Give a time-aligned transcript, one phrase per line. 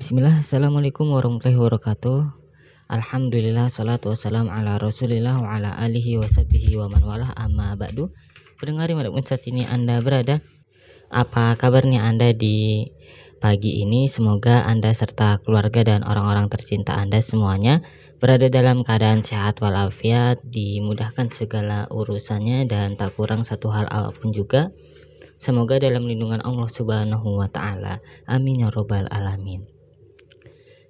[0.00, 2.32] Bismillah, Assalamualaikum warahmatullahi wabarakatuh.
[2.88, 7.36] Alhamdulillah, salatu wassalam ala rasulillah wa ala alihi wa sahbihi wa man walah.
[7.36, 8.08] Amma ba'du.
[8.56, 10.40] Pendengar di mana pun saat ini anda berada
[11.12, 12.88] Apa kabarnya anda di
[13.44, 14.08] pagi ini?
[14.08, 17.84] Semoga anda serta keluarga dan orang-orang tercinta anda semuanya
[18.24, 24.32] Berada dalam keadaan sehat walafiat Dimudahkan segala urusannya dan tak kurang satu hal apa pun
[24.32, 24.72] juga.
[25.36, 28.00] Semoga dalam lindungan Allah subhanahu wa ta'ala.
[28.24, 29.79] Amin ya robbal alamin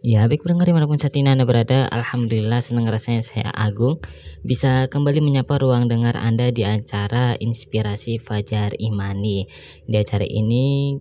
[0.00, 4.00] Ya, baik pendengar di mana pun saat ini Anda berada, Alhamdulillah senang rasanya saya Agung
[4.40, 9.44] bisa kembali menyapa ruang dengar Anda di acara Inspirasi Fajar Imani.
[9.84, 10.96] Di acara ini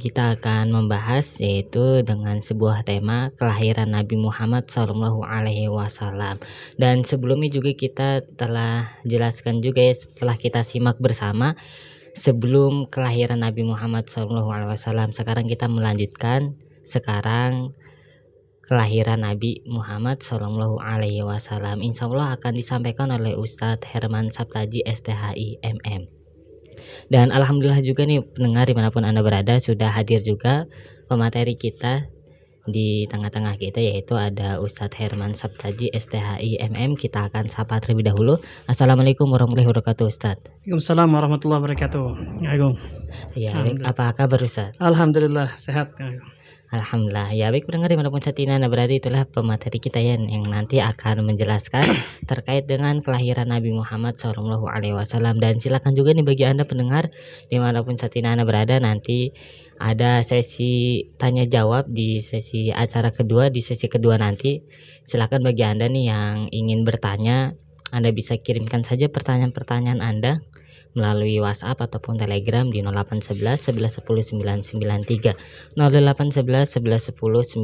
[0.00, 6.40] kita akan membahas yaitu dengan sebuah tema kelahiran Nabi Muhammad Shallallahu Alaihi Wasallam.
[6.80, 11.52] Dan sebelumnya juga kita telah jelaskan juga ya setelah kita simak bersama
[12.16, 15.12] sebelum kelahiran Nabi Muhammad Wasallam.
[15.12, 17.74] Sekarang kita melanjutkan sekarang
[18.66, 21.82] kelahiran Nabi Muhammad Shallallahu Alaihi Wasallam.
[21.82, 26.10] Insya Allah akan disampaikan oleh Ustadz Herman Saptaji STHI MM.
[27.10, 30.66] Dan alhamdulillah juga nih pendengar di mana pun anda berada sudah hadir juga
[31.06, 32.10] pemateri kita
[32.66, 38.42] di tengah-tengah kita yaitu ada Ustadz Herman Saptaji STHI MM kita akan sapa terlebih dahulu.
[38.66, 40.42] Assalamualaikum warahmatullahi wabarakatuh Ustadz.
[40.66, 42.04] Waalaikumsalam warahmatullahi wabarakatuh
[42.50, 42.74] Agung.
[43.38, 43.54] Ya
[43.86, 44.74] apa kabar Ustadz?
[44.82, 45.94] Alhamdulillah sehat
[46.66, 47.30] Alhamdulillah.
[47.30, 50.50] Ya baik pendengar di mana pun saat ini anda berada itulah pemateri kita ya yang
[50.50, 51.86] nanti akan menjelaskan
[52.30, 55.38] terkait dengan kelahiran Nabi Muhammad Shallallahu Alaihi Wasallam.
[55.38, 57.14] Dan silakan juga nih bagi anda pendengar
[57.46, 59.30] di mana pun saat ini anda berada nanti
[59.78, 64.58] ada sesi tanya jawab di sesi acara kedua di sesi kedua nanti.
[65.06, 67.54] Silakan bagi anda nih yang ingin bertanya
[67.94, 70.42] anda bisa kirimkan saja pertanyaan-pertanyaan anda
[70.96, 74.32] melalui WhatsApp ataupun Telegram di 0811 11 10
[74.72, 77.60] 993 0811 11 10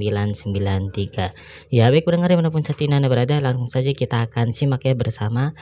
[0.52, 4.52] 993 ya baik pendengar di mana pun saat ini anda berada langsung saja kita akan
[4.52, 5.56] simak ya bersama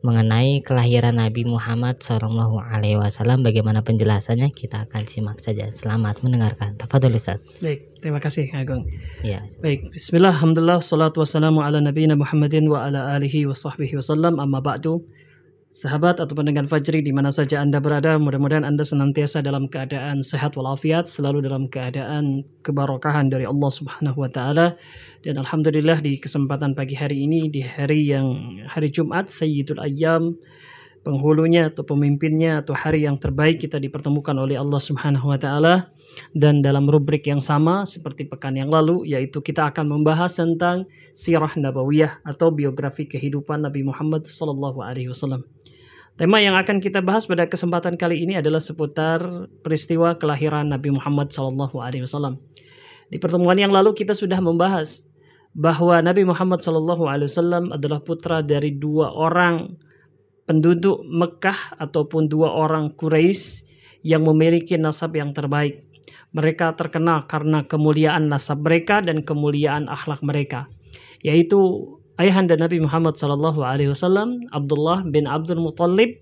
[0.00, 3.44] mengenai kelahiran Nabi Muhammad Shallallahu Alaihi Wasallam.
[3.44, 4.48] Bagaimana penjelasannya?
[4.56, 5.68] Kita akan simak saja.
[5.68, 6.80] Selamat mendengarkan.
[6.80, 7.36] Tafadhol Ustaz.
[7.60, 8.88] Baik terima kasih Agung.
[9.20, 14.40] Ya baik Bismillah Alhamdulillah salatu wassalamu ala nabiyina Muhammadin wa ala alihi wa sahbihi wasallam
[14.40, 15.04] amma ba'du
[15.70, 20.58] Sahabat atau pendengar Fajri di mana saja Anda berada, mudah-mudahan Anda senantiasa dalam keadaan sehat
[20.58, 24.74] walafiat, selalu dalam keadaan kebarokahan dari Allah Subhanahu wa taala.
[25.22, 30.34] Dan alhamdulillah di kesempatan pagi hari ini di hari yang hari Jumat Sayyidul Ayyam
[31.06, 35.88] penghulunya atau pemimpinnya atau hari yang terbaik kita dipertemukan oleh Allah Subhanahu wa taala
[36.36, 40.84] dan dalam rubrik yang sama seperti pekan yang lalu yaitu kita akan membahas tentang
[41.16, 45.46] sirah nabawiyah atau biografi kehidupan Nabi Muhammad sallallahu alaihi wasallam.
[46.18, 51.30] Tema yang akan kita bahas pada kesempatan kali ini adalah seputar peristiwa kelahiran Nabi Muhammad
[51.34, 52.38] wasallam.
[53.10, 55.02] Di pertemuan yang lalu kita sudah membahas
[55.54, 59.74] bahwa Nabi Muhammad wasallam adalah putra dari dua orang
[60.46, 63.66] penduduk Mekah ataupun dua orang Quraisy
[64.02, 65.86] yang memiliki nasab yang terbaik.
[66.30, 70.70] Mereka terkenal karena kemuliaan nasab mereka dan kemuliaan akhlak mereka,
[71.26, 71.58] yaitu
[72.20, 76.20] ayahanda Nabi Muhammad sallallahu alaihi wasallam Abdullah bin Abdul Muttalib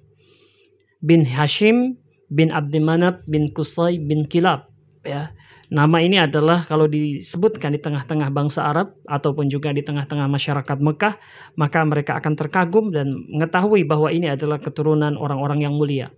[1.03, 1.99] bin Hashim
[2.31, 4.71] bin Abdi Manab bin Qusay bin Kilab
[5.03, 5.35] ya.
[5.69, 11.21] Nama ini adalah kalau disebutkan di tengah-tengah bangsa Arab ataupun juga di tengah-tengah masyarakat Mekah,
[11.61, 16.09] maka mereka akan terkagum dan mengetahui bahwa ini adalah keturunan orang-orang yang mulia.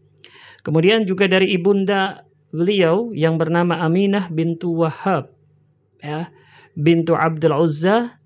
[0.63, 2.23] Kemudian juga dari ibunda
[2.55, 5.35] beliau yang bernama Aminah bintu Wahab,
[5.99, 6.31] ya,
[6.79, 8.20] bintu Abdul Uzza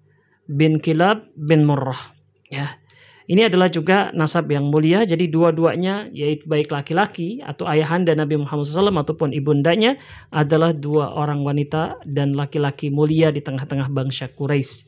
[0.50, 2.12] bin Kilab bin Murrah,
[2.48, 2.78] ya.
[3.24, 5.00] Ini adalah juga nasab yang mulia.
[5.08, 9.96] Jadi dua-duanya yaitu baik laki-laki atau ayahanda Nabi Muhammad SAW ataupun ibundanya
[10.28, 14.84] adalah dua orang wanita dan laki-laki mulia di tengah-tengah bangsa Quraisy.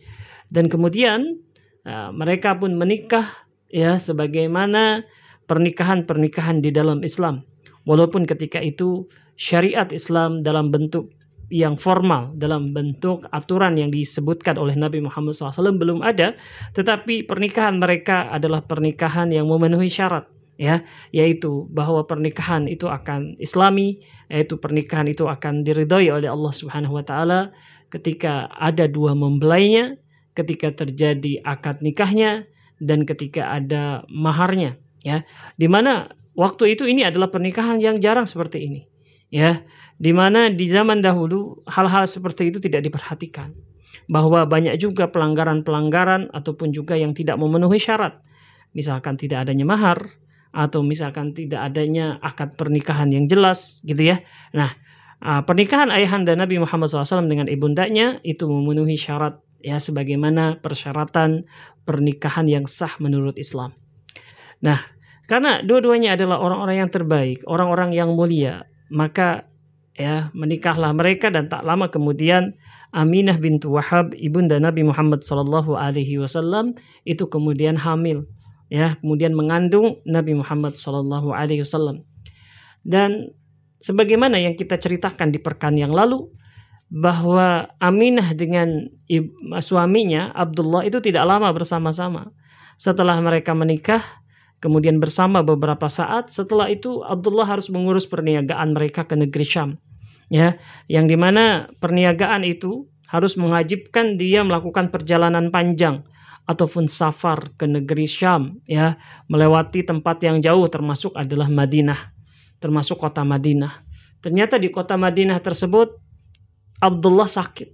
[0.53, 1.41] Dan kemudian
[1.89, 3.25] uh, mereka pun menikah
[3.73, 5.09] ya sebagaimana
[5.49, 7.41] pernikahan-pernikahan di dalam Islam.
[7.89, 9.09] Walaupun ketika itu
[9.41, 11.16] syariat Islam dalam bentuk
[11.47, 16.35] yang formal dalam bentuk aturan yang disebutkan oleh Nabi Muhammad SAW belum ada,
[16.75, 20.27] tetapi pernikahan mereka adalah pernikahan yang memenuhi syarat,
[20.59, 20.83] ya,
[21.15, 27.05] yaitu bahwa pernikahan itu akan Islami, yaitu pernikahan itu akan diridhoi oleh Allah Subhanahu Wa
[27.07, 27.41] Taala
[27.95, 30.03] ketika ada dua mempelainya,
[30.35, 32.51] ketika terjadi akad nikahnya,
[32.83, 35.23] dan ketika ada maharnya, ya,
[35.57, 38.81] di mana waktu itu ini adalah pernikahan yang jarang seperti ini,
[39.33, 39.63] ya
[39.97, 43.57] di mana di zaman dahulu hal-hal seperti itu tidak diperhatikan.
[44.07, 48.23] Bahwa banyak juga pelanggaran-pelanggaran ataupun juga yang tidak memenuhi syarat.
[48.71, 49.99] Misalkan tidak adanya mahar
[50.55, 54.23] atau misalkan tidak adanya akad pernikahan yang jelas gitu ya.
[54.55, 54.73] Nah,
[55.43, 61.49] pernikahan ayahanda Nabi Muhammad SAW dengan ibundanya itu memenuhi syarat ya sebagaimana persyaratan
[61.83, 63.75] pernikahan yang sah menurut Islam.
[64.63, 64.79] Nah,
[65.27, 69.49] karena dua-duanya adalah orang-orang yang terbaik, orang-orang yang mulia, maka
[69.97, 72.55] ya menikahlah mereka dan tak lama kemudian
[72.95, 78.25] Aminah bintu Wahab ibunda Nabi Muhammad Sallallahu Alaihi Wasallam itu kemudian hamil
[78.73, 82.07] ya kemudian mengandung Nabi Muhammad Sallallahu Alaihi Wasallam.
[82.87, 83.35] Dan
[83.83, 86.31] sebagaimana yang kita ceritakan di perkan yang lalu
[86.87, 88.87] bahwa Aminah dengan
[89.59, 92.31] suaminya Abdullah itu tidak lama bersama-sama.
[92.79, 94.03] Setelah mereka menikah
[94.61, 99.71] kemudian bersama beberapa saat setelah itu Abdullah harus mengurus perniagaan mereka ke negeri Syam
[100.33, 100.57] ya.
[100.91, 106.03] Yang di mana perniagaan itu harus mengajibkan dia melakukan perjalanan panjang
[106.47, 108.99] ataupun safar ke negeri Syam ya.
[109.31, 112.17] Melewati tempat yang jauh termasuk adalah Madinah
[112.61, 113.85] termasuk kota Madinah.
[114.25, 115.97] Ternyata di kota Madinah tersebut
[116.81, 117.69] Abdullah sakit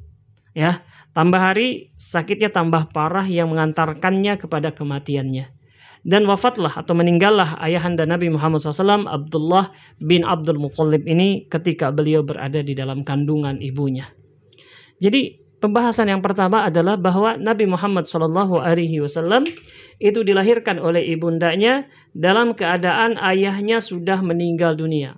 [0.53, 0.83] ya.
[1.13, 5.62] Tambah hari sakitnya tambah parah yang mengantarkannya kepada kematiannya
[6.03, 9.71] dan wafatlah atau meninggallah ayahanda Nabi Muhammad SAW Abdullah
[10.03, 14.11] bin Abdul Muthalib ini ketika beliau berada di dalam kandungan ibunya.
[14.99, 18.67] Jadi pembahasan yang pertama adalah bahwa Nabi Muhammad SAW
[20.03, 25.15] itu dilahirkan oleh ibundanya dalam keadaan ayahnya sudah meninggal dunia,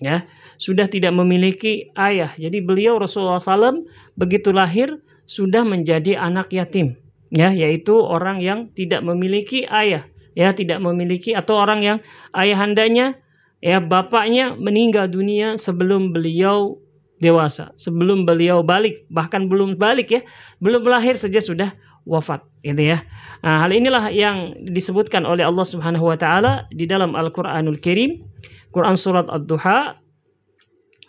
[0.00, 0.24] ya
[0.56, 2.32] sudah tidak memiliki ayah.
[2.40, 3.84] Jadi beliau Rasulullah SAW
[4.16, 4.88] begitu lahir
[5.28, 6.96] sudah menjadi anak yatim,
[7.28, 11.98] ya yaitu orang yang tidak memiliki ayah ya tidak memiliki atau orang yang
[12.32, 13.20] ayahandanya
[13.62, 16.82] ya bapaknya meninggal dunia sebelum beliau
[17.22, 20.20] dewasa, sebelum beliau balik, bahkan belum balik ya,
[20.58, 21.70] belum lahir saja sudah
[22.02, 23.06] wafat gitu ya.
[23.46, 28.26] Nah, hal inilah yang disebutkan oleh Allah Subhanahu wa taala di dalam Al-Qur'anul Karim,
[28.74, 30.02] Quran surat Ad-Duha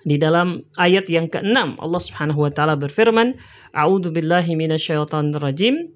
[0.05, 3.33] di dalam ayat yang ke-6 Allah Subhanahu wa taala berfirman,
[3.73, 5.89] "A'udzu billahi minasyaitonir rajim.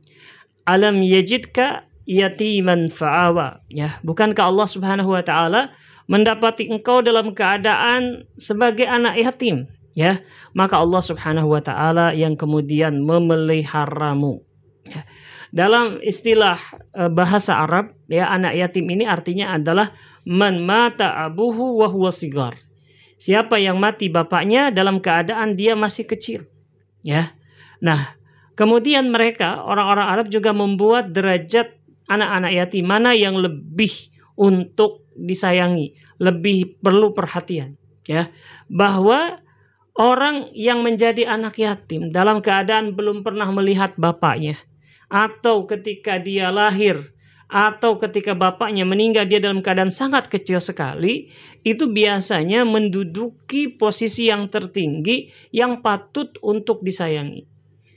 [0.67, 3.67] Alam yajidka yatiman fa'awa.
[3.67, 5.75] Ya, bukankah Allah Subhanahu wa taala
[6.07, 10.23] mendapati engkau dalam keadaan sebagai anak yatim, ya?
[10.55, 14.39] Maka Allah Subhanahu wa taala yang kemudian memeliharamu.
[14.87, 15.03] Ya.
[15.51, 16.59] Dalam istilah
[16.95, 19.91] e, bahasa Arab, ya anak yatim ini artinya adalah
[20.23, 22.55] man mata abuhu wa huwa sigar.
[23.17, 26.47] Siapa yang mati bapaknya dalam keadaan dia masih kecil.
[27.01, 27.35] Ya.
[27.79, 28.15] Nah,
[28.59, 31.76] kemudian mereka orang-orang Arab juga membuat derajat
[32.07, 33.91] anak-anak yatim mana yang lebih
[34.39, 37.75] untuk disayangi, lebih perlu perhatian,
[38.07, 38.31] ya.
[38.71, 39.39] Bahwa
[39.97, 44.55] orang yang menjadi anak yatim dalam keadaan belum pernah melihat bapaknya
[45.09, 47.17] atau ketika dia lahir
[47.47, 51.31] atau ketika bapaknya meninggal dia dalam keadaan sangat kecil sekali
[51.63, 57.47] itu biasanya menduduki posisi yang tertinggi yang patut untuk disayangi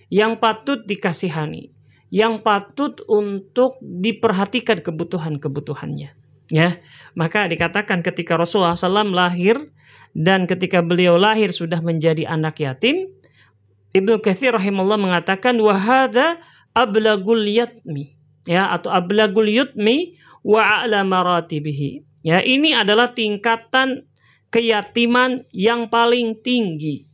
[0.06, 1.74] yang patut dikasihani
[2.10, 6.10] yang patut untuk diperhatikan kebutuhan-kebutuhannya.
[6.50, 6.82] Ya,
[7.14, 9.70] maka dikatakan ketika Rasulullah SAW lahir
[10.10, 13.14] dan ketika beliau lahir sudah menjadi anak yatim,
[13.94, 16.42] Ibnu Katsir rahimahullah mengatakan wahada
[16.74, 18.18] ablagul yatmi
[18.48, 22.06] ya atau ablagul yutmi wa a'la maratibihi.
[22.20, 24.04] Ya, ini adalah tingkatan
[24.52, 27.08] keyatiman yang paling tinggi.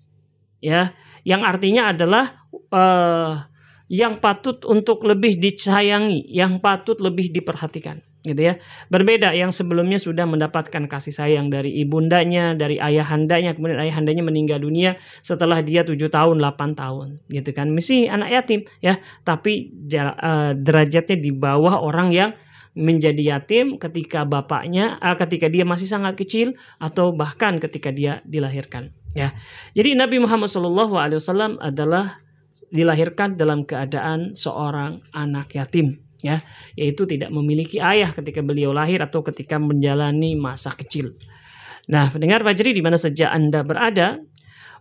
[0.58, 2.42] Ya, yang artinya adalah
[2.74, 3.46] uh,
[3.86, 8.54] yang patut untuk lebih disayangi, yang patut lebih diperhatikan, gitu ya.
[8.90, 14.98] Berbeda yang sebelumnya sudah mendapatkan kasih sayang dari ibundanya, dari ayahandanya, kemudian ayahandanya meninggal dunia
[15.22, 17.70] setelah dia tujuh tahun, 8 tahun, gitu kan.
[17.70, 22.30] Misi anak yatim, ya, tapi uh, derajatnya di bawah orang yang
[22.76, 28.90] menjadi yatim ketika bapaknya, uh, ketika dia masih sangat kecil atau bahkan ketika dia dilahirkan.
[29.16, 29.32] Ya,
[29.72, 32.20] jadi Nabi Muhammad SAW adalah
[32.70, 36.42] dilahirkan dalam keadaan seorang anak yatim ya
[36.74, 41.14] yaitu tidak memiliki ayah ketika beliau lahir atau ketika menjalani masa kecil.
[41.86, 44.18] Nah, pendengar Fajri di mana saja Anda berada,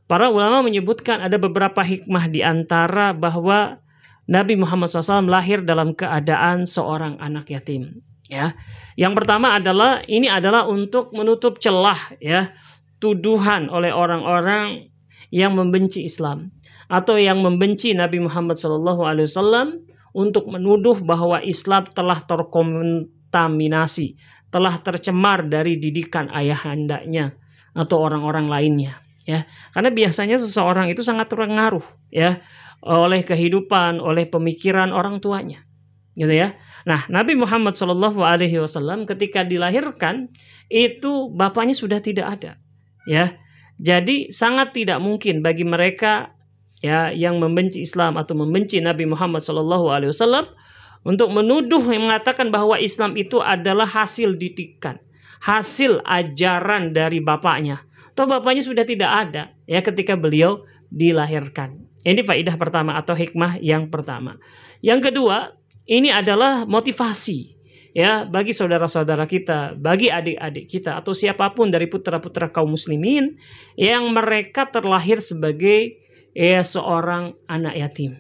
[0.10, 3.77] para ulama menyebutkan ada beberapa hikmah di antara bahwa
[4.25, 8.01] Nabi Muhammad SAW lahir dalam keadaan seorang anak yatim.
[8.25, 8.58] Ya,
[8.98, 12.58] yang pertama adalah ini adalah untuk menutup celah ya
[12.98, 14.89] tuduhan oleh orang-orang
[15.30, 16.50] yang membenci Islam
[16.88, 19.82] atau yang membenci Nabi Muhammad SAW
[20.15, 24.15] untuk menuduh bahwa Islam telah terkontaminasi,
[24.54, 27.36] telah tercemar dari didikan ayahandanya
[27.75, 29.44] atau orang-orang lainnya ya.
[29.75, 32.39] Karena biasanya seseorang itu sangat terpengaruh ya
[32.86, 35.65] oleh kehidupan oleh pemikiran orang tuanya
[36.15, 36.56] gitu ya.
[36.88, 40.32] Nah Nabi Muhammad Alaihi Wasallam ketika dilahirkan
[40.72, 42.51] itu bapaknya sudah tidak ada
[43.04, 43.36] ya.
[43.75, 46.32] Jadi sangat tidak mungkin bagi mereka
[46.86, 50.46] ya yang membenci Islam atau membenci Nabi Muhammad Wasallam
[51.01, 55.01] untuk menuduh yang mengatakan bahwa Islam itu adalah hasil didikan,
[55.42, 57.82] hasil ajaran dari bapaknya.
[58.13, 60.62] Toh bapaknya sudah tidak ada ya ketika beliau
[60.94, 61.82] dilahirkan.
[62.06, 64.38] Ini faidah pertama atau hikmah yang pertama.
[64.86, 65.58] Yang kedua,
[65.89, 67.58] ini adalah motivasi
[67.96, 73.39] ya bagi saudara-saudara kita, bagi adik-adik kita atau siapa pun dari putra-putra kaum muslimin
[73.74, 76.05] yang mereka terlahir sebagai
[76.36, 78.20] ya seorang anak yatim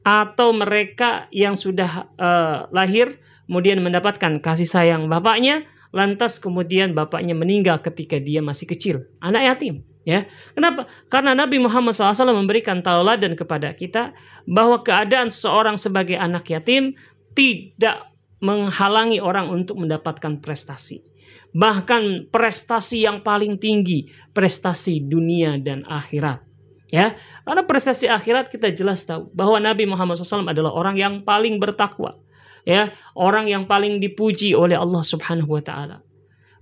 [0.00, 7.82] atau mereka yang sudah uh, lahir kemudian mendapatkan kasih sayang bapaknya lantas kemudian bapaknya meninggal
[7.82, 13.74] ketika dia masih kecil anak yatim ya kenapa karena Nabi Muhammad SAW memberikan tauladan kepada
[13.74, 14.14] kita
[14.46, 16.94] bahwa keadaan seseorang sebagai anak yatim
[17.34, 21.04] tidak menghalangi orang untuk mendapatkan prestasi.
[21.50, 26.49] Bahkan prestasi yang paling tinggi, prestasi dunia dan akhirat.
[26.90, 27.14] Ya,
[27.46, 32.18] karena prestasi akhirat kita jelas tahu bahwa Nabi Muhammad SAW adalah orang yang paling bertakwa,
[32.66, 35.96] ya, orang yang paling dipuji oleh Allah Subhanahu Wa Taala.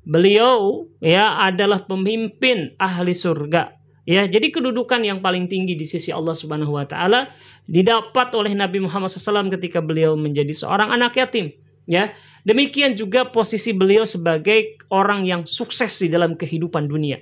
[0.05, 3.73] Beliau ya adalah pemimpin ahli surga.
[4.09, 7.33] Ya, jadi kedudukan yang paling tinggi di sisi Allah Subhanahu Wa Taala
[7.69, 11.53] didapat oleh Nabi Muhammad SAW ketika beliau menjadi seorang anak yatim
[11.89, 12.13] ya.
[12.45, 17.21] Demikian juga posisi beliau sebagai orang yang sukses di dalam kehidupan dunia.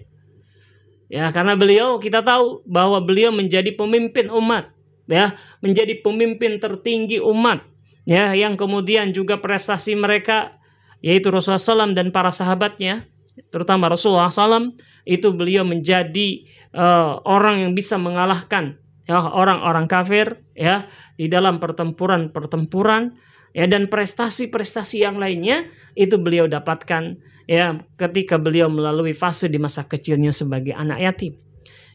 [1.06, 4.75] Ya, karena beliau kita tahu bahwa beliau menjadi pemimpin umat,
[5.06, 7.62] ya, menjadi pemimpin tertinggi umat,
[8.02, 10.58] ya, yang kemudian juga prestasi mereka
[11.04, 13.06] yaitu Rasulullah SAW dan para sahabatnya,
[13.54, 14.75] terutama Rasulullah SAW,
[15.06, 16.42] itu beliau menjadi
[16.75, 23.14] uh, orang yang bisa mengalahkan ya orang-orang kafir ya di dalam pertempuran-pertempuran
[23.54, 27.16] ya dan prestasi-prestasi yang lainnya itu beliau dapatkan
[27.47, 31.33] ya ketika beliau melalui fase di masa kecilnya sebagai anak yatim.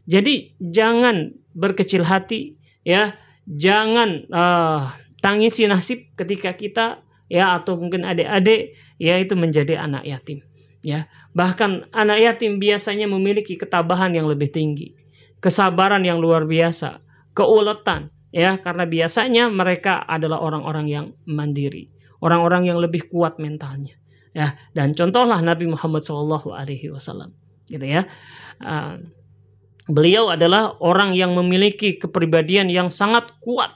[0.10, 3.14] Jadi jangan berkecil hati ya,
[3.46, 10.42] jangan uh, tangisi nasib ketika kita ya atau mungkin adik-adik ya itu menjadi anak yatim
[10.82, 11.06] ya.
[11.32, 14.98] Bahkan anak yatim biasanya memiliki ketabahan yang lebih tinggi,
[15.38, 17.00] kesabaran yang luar biasa,
[17.38, 24.01] keuletan ya karena biasanya mereka adalah orang-orang yang mandiri, orang-orang yang lebih kuat mentalnya.
[24.32, 27.36] Ya, dan contohlah Nabi Muhammad SAW.
[27.68, 28.08] Gitu ya.
[28.64, 29.04] Uh,
[29.92, 33.76] beliau adalah orang yang memiliki kepribadian yang sangat kuat.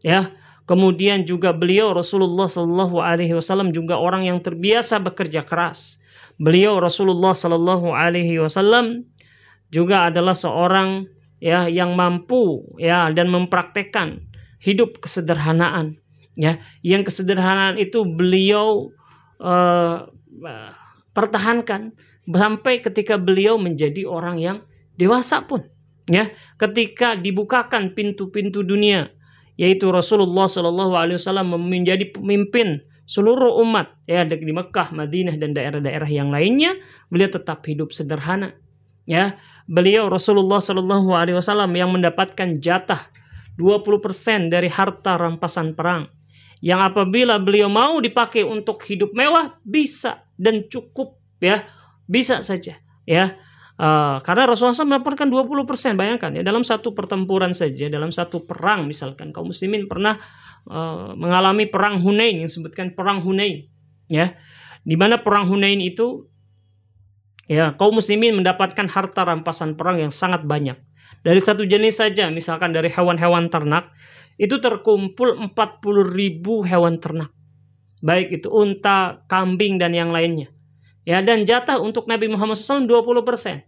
[0.00, 0.32] Ya.
[0.64, 6.00] Kemudian juga beliau Rasulullah wasallam juga orang yang terbiasa bekerja keras.
[6.40, 9.04] Beliau Rasulullah wasallam
[9.72, 11.08] juga adalah seorang
[11.42, 14.22] ya yang mampu ya dan mempraktekkan
[14.62, 15.98] hidup kesederhanaan
[16.38, 18.94] ya yang kesederhanaan itu beliau
[19.42, 20.06] uh,
[21.12, 21.92] pertahankan
[22.24, 24.58] sampai ketika beliau menjadi orang yang
[24.96, 25.66] dewasa pun
[26.06, 26.30] ya.
[26.56, 29.10] Ketika dibukakan pintu-pintu dunia
[29.60, 36.08] yaitu Rasulullah Shallallahu Alaihi Wasallam menjadi pemimpin seluruh umat ya di Mekah, Madinah dan daerah-daerah
[36.08, 36.78] yang lainnya
[37.12, 38.56] beliau tetap hidup sederhana
[39.04, 39.36] ya.
[39.68, 43.10] Beliau Rasulullah Shallallahu Alaihi Wasallam yang mendapatkan jatah
[43.60, 46.08] 20% dari harta rampasan perang
[46.62, 51.66] yang apabila beliau mau dipakai untuk hidup mewah bisa dan cukup ya.
[52.06, 53.34] Bisa saja ya.
[53.82, 56.42] Uh, karena Rasulullah SAW mendapatkan 20% bayangkan ya.
[56.46, 60.22] Dalam satu pertempuran saja dalam satu perang misalkan kaum muslimin pernah
[60.70, 63.66] uh, mengalami perang Hunain yang disebutkan perang Hunain
[64.06, 64.38] ya.
[64.86, 66.30] Di mana perang Hunain itu
[67.50, 70.78] ya kaum muslimin mendapatkan harta rampasan perang yang sangat banyak.
[71.22, 73.94] Dari satu jenis saja, misalkan dari hewan-hewan ternak,
[74.42, 75.54] itu terkumpul 40
[76.18, 77.30] ribu hewan ternak.
[78.02, 80.50] Baik itu unta, kambing, dan yang lainnya.
[81.06, 83.62] Ya, dan jatah untuk Nabi Muhammad SAW 20%.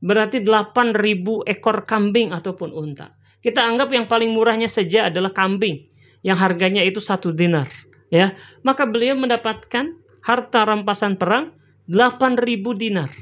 [0.00, 3.12] Berarti 8 ribu ekor kambing ataupun unta.
[3.44, 5.92] Kita anggap yang paling murahnya saja adalah kambing.
[6.24, 7.68] Yang harganya itu satu dinar.
[8.08, 8.32] Ya,
[8.64, 9.92] maka beliau mendapatkan
[10.24, 11.52] harta rampasan perang
[11.92, 12.40] 8000
[12.72, 13.12] dinar.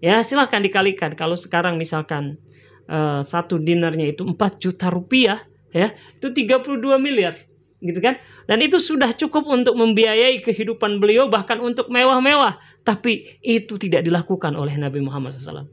[0.00, 2.40] Ya, silahkan dikalikan kalau sekarang misalkan
[2.88, 7.34] uh, satu dinarnya itu 4 juta rupiah, ya, itu 32 miliar,
[7.80, 8.18] gitu kan?
[8.50, 14.58] Dan itu sudah cukup untuk membiayai kehidupan beliau bahkan untuk mewah-mewah, tapi itu tidak dilakukan
[14.58, 15.70] oleh Nabi Muhammad SAW.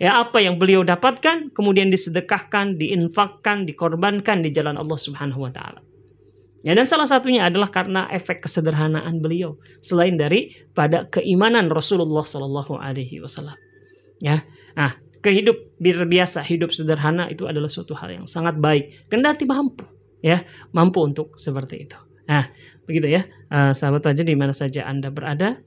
[0.00, 5.84] Ya, apa yang beliau dapatkan kemudian disedekahkan, diinfakkan, dikorbankan di jalan Allah Subhanahu wa taala.
[6.60, 12.76] Ya, dan salah satunya adalah karena efek kesederhanaan beliau selain dari pada keimanan Rasulullah Shallallahu
[12.80, 13.56] Alaihi Wasallam.
[14.20, 14.44] Ya,
[14.76, 19.08] nah kehidup biasa hidup sederhana itu adalah suatu hal yang sangat baik.
[19.12, 19.84] Kendati mampu,
[20.24, 21.98] ya mampu untuk seperti itu.
[22.30, 22.46] Nah,
[22.86, 25.58] begitu ya, uh, sahabat aja di mana saja anda berada.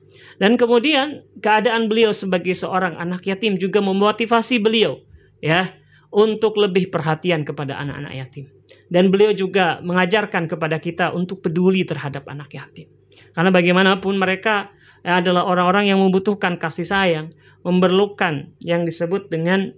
[0.41, 4.98] Dan kemudian keadaan beliau sebagai seorang anak yatim juga memotivasi beliau
[5.43, 5.69] ya
[6.10, 8.45] untuk lebih perhatian kepada anak-anak yatim.
[8.89, 12.89] Dan beliau juga mengajarkan kepada kita untuk peduli terhadap anak yatim.
[13.33, 17.27] Karena bagaimanapun mereka adalah orang-orang yang membutuhkan kasih sayang,
[17.63, 19.72] memerlukan yang disebut dengan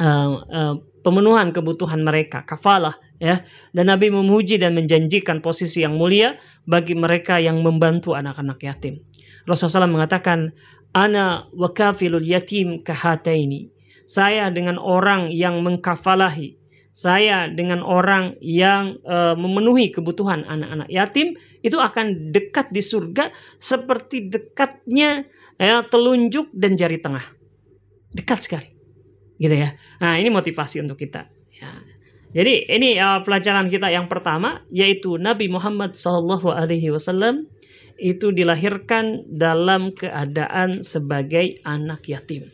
[0.00, 0.74] uh, uh,
[1.06, 3.46] pemenuhan kebutuhan mereka, kafalah ya.
[3.70, 6.34] Dan Nabi memuji dan menjanjikan posisi yang mulia
[6.66, 9.04] bagi mereka yang membantu anak-anak yatim.
[9.46, 10.50] Rasulullah SAW mengatakan,
[10.96, 13.68] Ana wakafilul yatim kahataini.
[14.08, 16.56] Saya dengan orang yang mengkafalahi.
[16.96, 23.28] Saya dengan orang yang uh, memenuhi kebutuhan anak-anak yatim itu akan dekat di surga
[23.60, 27.24] seperti dekatnya ya, telunjuk dan jari tengah.
[28.12, 28.68] Dekat sekali.
[29.36, 29.76] Gitu ya.
[30.00, 31.28] Nah, ini motivasi untuk kita.
[31.56, 31.72] Ya.
[32.36, 36.36] Jadi ini uh, pelajaran kita yang pertama yaitu Nabi Muhammad SAW
[37.96, 42.44] itu dilahirkan dalam keadaan sebagai anak yatim.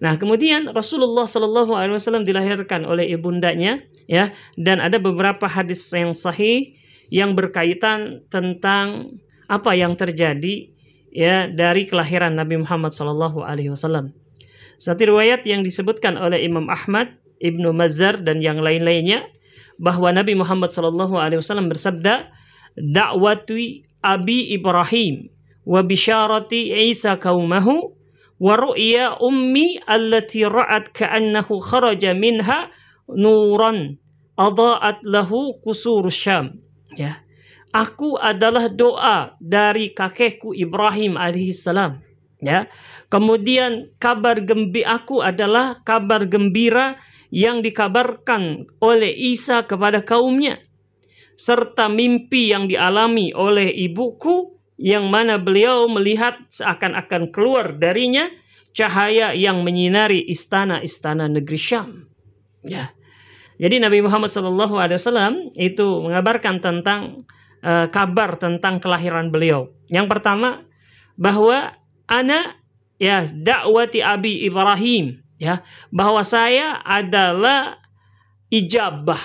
[0.00, 6.76] Nah, kemudian Rasulullah Wasallam dilahirkan oleh ibundanya, ya, dan ada beberapa hadis yang sahih
[7.12, 9.16] yang berkaitan tentang
[9.46, 10.73] apa yang terjadi
[11.14, 14.10] ya dari kelahiran Nabi Muhammad Shallallahu Alaihi Wasallam.
[14.82, 19.24] Satu riwayat yang disebutkan oleh Imam Ahmad, Ibnu Mazar dan yang lain-lainnya
[19.78, 22.28] bahwa Nabi Muhammad Shallallahu Alaihi Wasallam bersabda,
[22.74, 25.30] dakwati abi Ibrahim
[25.64, 27.96] wa bisyarati Isa kaumahu
[28.36, 32.68] wa ru'ya ummi allati ra'at ka'annahu kharaja minha
[33.08, 33.96] nuran
[34.36, 36.60] adaat lahu kusur syam
[36.98, 37.23] ya
[37.74, 41.98] aku adalah doa dari kakekku Ibrahim alaihissalam
[42.38, 42.70] ya
[43.10, 47.02] kemudian kabar gembira aku adalah kabar gembira
[47.34, 50.62] yang dikabarkan oleh Isa kepada kaumnya
[51.34, 58.30] serta mimpi yang dialami oleh ibuku yang mana beliau melihat seakan-akan keluar darinya
[58.74, 62.10] cahaya yang menyinari istana-istana negeri Syam.
[62.66, 62.90] Ya.
[63.54, 67.22] Jadi Nabi Muhammad SAW itu mengabarkan tentang
[67.64, 69.72] uh, kabar tentang kelahiran beliau.
[69.88, 70.68] Yang pertama
[71.16, 71.72] bahwa
[72.04, 72.60] anak
[73.00, 77.80] ya dakwati Abi Ibrahim ya bahwa saya adalah
[78.52, 79.20] ijabah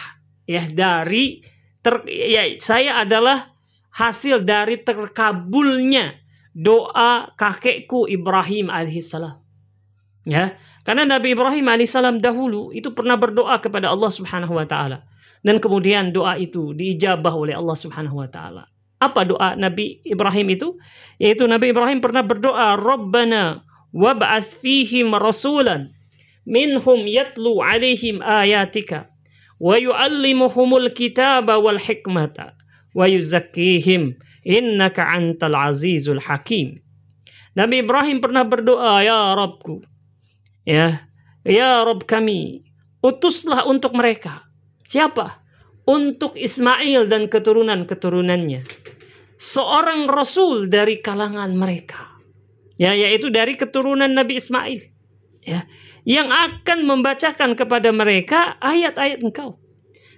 [0.48, 1.44] ya dari
[1.84, 3.54] ter, ya saya adalah
[3.94, 6.18] hasil dari terkabulnya
[6.56, 9.38] doa kakekku Ibrahim alaihissalam.
[10.28, 15.09] Ya, karena Nabi Ibrahim alaihissalam dahulu itu pernah berdoa kepada Allah Subhanahu wa taala
[15.46, 18.68] dan kemudian doa itu diijabah oleh Allah Subhanahu wa taala.
[19.00, 20.76] Apa doa Nabi Ibrahim itu?
[21.16, 23.64] Yaitu Nabi Ibrahim pernah berdoa, "Rabbana
[23.96, 25.96] wab'ats fihim rasulan
[26.44, 29.08] minhum yatlu alaihim ayatika
[29.62, 32.60] wa yu'allimuhumul kitaba wal hikmata
[32.96, 36.82] wa yuzakkihim innaka antal azizul hakim.
[37.54, 39.84] Nabi Ibrahim pernah berdoa, ya Rabbku,
[40.64, 41.06] ya,
[41.44, 42.64] ya Rabb kami,
[43.04, 44.49] utuslah untuk mereka.
[44.90, 45.46] Siapa?
[45.86, 48.66] Untuk Ismail dan keturunan-keturunannya.
[49.38, 52.18] Seorang rasul dari kalangan mereka.
[52.82, 54.82] Ya, yaitu dari keturunan Nabi Ismail.
[55.46, 55.70] Ya,
[56.10, 59.62] yang akan membacakan kepada mereka ayat-ayat engkau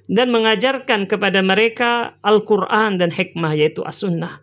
[0.07, 4.39] dan mengajarkan kepada mereka Al-Quran dan hikmah yaitu As-Sunnah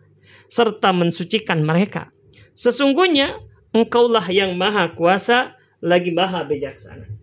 [0.49, 2.13] serta mensucikan mereka.
[2.53, 3.37] Sesungguhnya
[3.73, 7.18] engkaulah yang maha kuasa lagi maha bijaksana.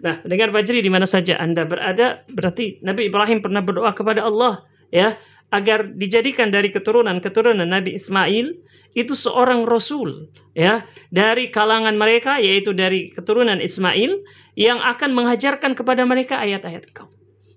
[0.00, 4.68] Nah, dengar Fajri di mana saja Anda berada, berarti Nabi Ibrahim pernah berdoa kepada Allah
[4.92, 5.16] ya
[5.50, 8.58] agar dijadikan dari keturunan-keturunan Nabi Ismail
[8.96, 14.24] itu seorang rasul ya dari kalangan mereka yaitu dari keturunan Ismail
[14.56, 17.12] yang akan mengajarkan kepada mereka ayat-ayat Engkau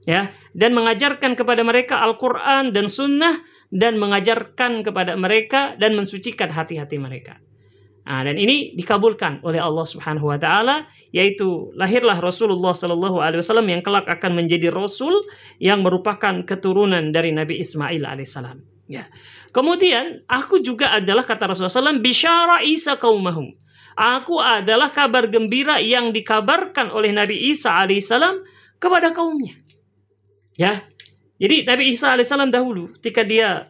[0.06, 3.42] ya dan mengajarkan kepada mereka Al-Qur'an dan sunnah
[3.74, 7.38] dan mengajarkan kepada mereka dan mensucikan hati-hati mereka.
[8.08, 13.70] Nah, dan ini dikabulkan oleh Allah Subhanahu wa taala yaitu lahirlah Rasulullah sallallahu alaihi wasallam
[13.70, 15.14] yang kelak akan menjadi rasul
[15.62, 18.62] yang merupakan keturunan dari Nabi Ismail alaihissalam.
[18.90, 19.06] Ya.
[19.54, 23.54] Kemudian aku juga adalah kata Rasulullah SAW bisyara Isa kaumahum.
[23.94, 28.42] Aku adalah kabar gembira yang dikabarkan oleh Nabi Isa alaihissalam
[28.82, 29.60] kepada kaumnya.
[30.58, 30.88] Ya,
[31.40, 33.70] jadi Nabi Isa alaihissalam dahulu ketika dia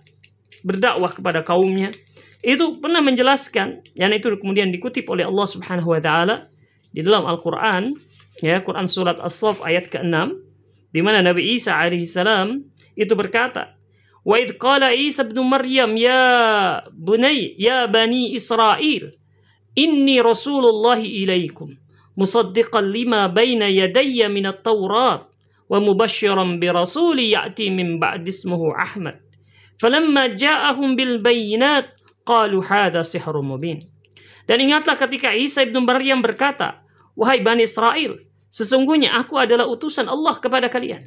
[0.66, 1.94] berdakwah kepada kaumnya
[2.45, 6.53] itu pernah menjelaskan yang itu kemudian dikutip oleh Allah Subhanahu wa taala
[6.93, 7.97] di dalam Al-Qur'an
[8.45, 10.15] ya Quran surat As-Saff ayat ke-6
[10.95, 12.63] di mana Nabi Isa alaihissalam
[12.95, 13.75] itu berkata
[14.25, 16.25] وإذ قال عيسى ابن مريم يا
[16.97, 19.13] بني يا بني إسرائيل
[19.77, 21.69] إني رسول الله إليكم
[22.17, 25.29] مصدقا لما بين يدي من التوراة
[25.69, 29.17] ومبشرا برسول يأتي من بعد اسمه أحمد
[29.79, 31.91] falamma ja'ahum bil bayyinat
[32.30, 33.82] qalu hadha sihrun mubin.
[34.46, 36.86] Dan ingatlah ketika Isa ibnu Maryam berkata,
[37.18, 38.22] "Wahai Bani Israel,
[38.54, 41.02] sesungguhnya aku adalah utusan Allah kepada kalian,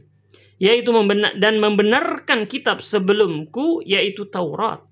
[0.59, 4.83] yaitu membenar dan membenarkan kitab sebelumku yaitu Taurat.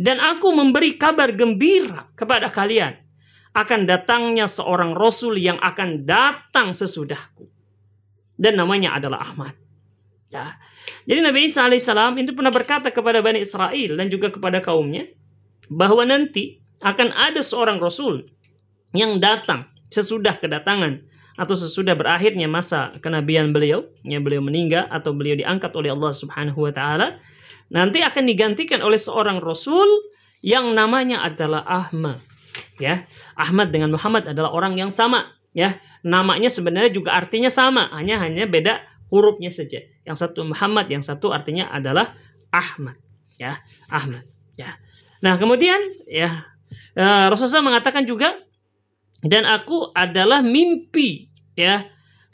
[0.00, 2.96] Dan aku memberi kabar gembira kepada kalian
[3.52, 7.48] akan datangnya seorang rasul yang akan datang sesudahku.
[8.40, 9.52] Dan namanya adalah Ahmad.
[10.32, 10.56] Ya.
[11.04, 15.10] Jadi Nabi Isa alaihissalam itu pernah berkata kepada Bani Israel dan juga kepada kaumnya
[15.70, 18.26] bahwa nanti akan ada seorang rasul
[18.90, 21.06] yang datang sesudah kedatangan
[21.38, 26.68] atau sesudah berakhirnya masa kenabian beliau, ya beliau meninggal atau beliau diangkat oleh Allah Subhanahu
[26.68, 27.16] wa taala,
[27.72, 29.86] nanti akan digantikan oleh seorang rasul
[30.44, 32.20] yang namanya adalah Ahmad.
[32.76, 33.06] Ya,
[33.38, 35.78] Ahmad dengan Muhammad adalah orang yang sama, ya.
[36.00, 38.80] Namanya sebenarnya juga artinya sama, hanya hanya beda
[39.12, 39.80] hurufnya saja.
[40.04, 42.16] Yang satu Muhammad, yang satu artinya adalah
[42.52, 42.96] Ahmad,
[43.36, 43.60] ya.
[43.88, 44.76] Ahmad, ya.
[45.20, 45.78] Nah, kemudian
[46.08, 46.48] ya
[46.96, 48.36] uh, Rasulullah mengatakan juga
[49.20, 51.84] dan aku adalah mimpi ya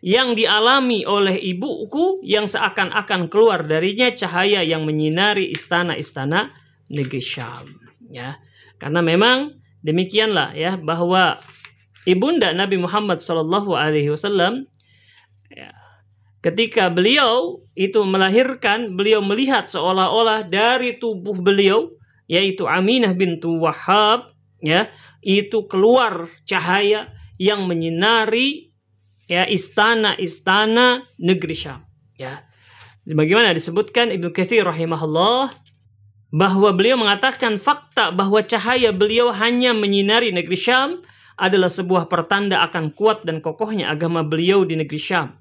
[0.07, 6.55] yang dialami oleh ibuku yang seakan-akan keluar darinya cahaya yang menyinari istana-istana
[6.87, 7.67] negeri Syam.
[8.07, 8.39] Ya
[8.79, 11.43] karena memang demikianlah ya bahwa
[12.07, 14.71] ibunda Nabi Muhammad Shallallahu Alaihi Wasallam
[15.51, 15.75] ya,
[16.45, 21.96] ketika beliau itu melahirkan beliau melihat seolah-olah dari tubuh beliau
[22.27, 24.91] yaitu Aminah bintu Wahab ya
[25.23, 28.75] itu keluar cahaya yang menyinari
[29.27, 31.83] ya istana-istana negeri Syam
[32.19, 32.47] ya
[33.07, 35.55] bagaimana disebutkan Ibnu Katsir rahimahullah
[36.35, 40.91] bahwa beliau mengatakan fakta bahwa cahaya beliau hanya menyinari negeri Syam
[41.37, 45.37] adalah sebuah pertanda akan kuat dan kokohnya agama beliau di negeri Syam.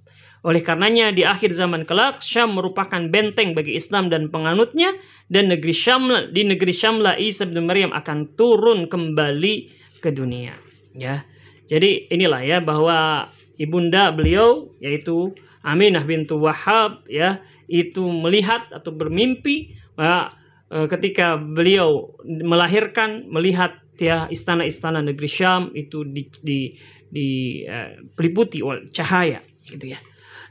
[0.45, 4.93] Oleh karenanya di akhir zaman kelak Syam merupakan benteng bagi Islam dan penganutnya
[5.25, 9.73] dan negeri Syam di negeri Syamlah Isa bin Maryam akan turun kembali
[10.05, 10.53] ke dunia
[10.93, 11.25] ya.
[11.65, 15.33] Jadi inilah ya bahwa ibunda beliau yaitu
[15.65, 20.29] Aminah bintu Wahab ya itu melihat atau bermimpi uh,
[20.69, 26.77] ketika beliau melahirkan melihat ya istana-istana negeri Syam itu di, di,
[27.09, 27.29] di
[27.65, 29.97] uh, peliputi oleh cahaya gitu ya.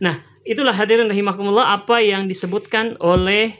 [0.05, 3.57] Nah, itulah hadirin rahimakumullah apa yang disebutkan oleh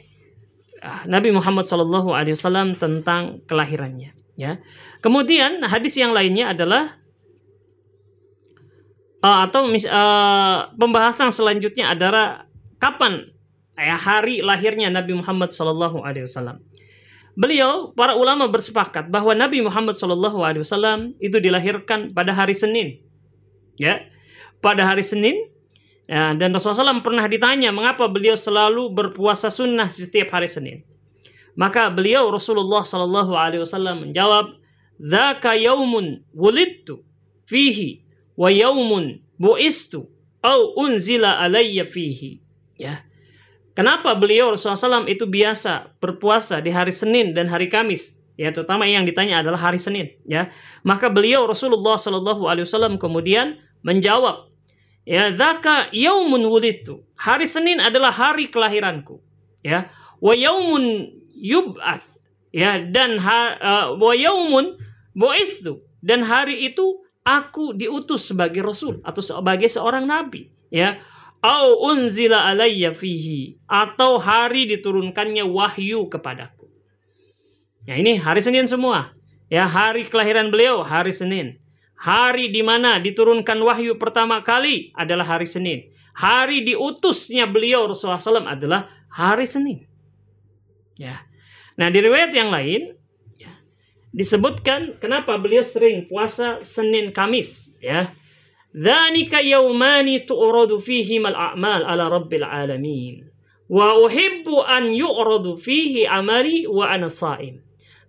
[0.85, 4.13] uh, Nabi Muhammad SAW tentang kelahirannya.
[4.37, 4.61] Ya.
[5.01, 7.01] Kemudian hadis yang lainnya adalah
[9.25, 12.45] uh, atau uh, pembahasan selanjutnya adalah
[12.77, 13.33] kapan
[13.73, 16.61] ya, hari lahirnya Nabi Muhammad SAW.
[17.35, 23.01] Beliau, para ulama bersepakat bahwa Nabi Muhammad SAW itu dilahirkan pada hari Senin.
[23.75, 24.07] Ya,
[24.63, 25.54] pada hari Senin
[26.05, 30.85] Ya, dan Rasulullah SAW pernah ditanya mengapa beliau selalu berpuasa sunnah setiap hari Senin.
[31.57, 34.59] Maka beliau Rasulullah Wasallam menjawab,
[34.99, 37.01] "Dzaka yaumun wulidtu
[37.47, 38.03] fihi
[38.35, 40.05] wa yaumun buistu
[40.43, 42.43] au unzila alayya fihi."
[42.75, 43.01] Ya.
[43.75, 48.15] Kenapa beliau Rasulullah SAW itu biasa berpuasa di hari Senin dan hari Kamis?
[48.35, 50.11] Ya, terutama yang ditanya adalah hari Senin.
[50.27, 50.51] Ya,
[50.83, 54.51] maka beliau Rasulullah Wasallam kemudian menjawab,
[55.05, 57.05] Ya, zaka yaumun wulidtu.
[57.13, 59.21] Hari Senin adalah hari kelahiranku.
[59.61, 62.17] Ya, wa yaumun yub'ats.
[62.49, 64.81] Ya, dan ha, uh, wa yaumun
[65.13, 65.85] bu'itsu.
[66.01, 70.49] Dan hari itu aku diutus sebagai rasul atau sebagai seorang nabi.
[70.73, 71.01] Ya,
[71.45, 76.65] au unzila alayya fihi atau hari diturunkannya wahyu kepadaku.
[77.85, 79.13] Ya ini hari Senin semua.
[79.45, 81.61] Ya hari kelahiran beliau hari Senin.
[82.05, 85.89] Hari di mana diturunkan wahyu pertama kali adalah hari Senin.
[86.13, 89.89] Hari diutusnya beliau Rasulullah SAW adalah hari Senin.
[91.01, 91.25] Ya.
[91.81, 92.93] Nah di riwayat yang lain
[93.41, 93.49] ya,
[94.13, 97.73] disebutkan kenapa beliau sering puasa Senin Kamis.
[97.81, 98.13] Ya.
[98.69, 103.25] Dzanika yaumani tu'radu fihi mal a'mal ala rabbil alamin.
[103.65, 107.64] Wa uhibbu an yu'radu fihi amali wa ana sa'im.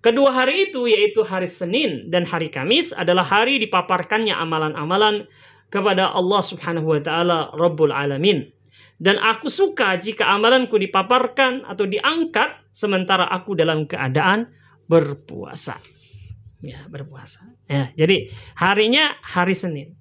[0.07, 5.27] Kedua hari itu yaitu hari Senin dan hari Kamis adalah hari dipaparkannya amalan-amalan
[5.67, 8.47] kepada Allah Subhanahu wa taala Rabbul Alamin.
[9.03, 14.47] Dan aku suka jika amalanku dipaparkan atau diangkat sementara aku dalam keadaan
[14.87, 15.83] berpuasa.
[16.63, 17.43] Ya, berpuasa.
[17.67, 19.99] Ya, jadi harinya hari Senin.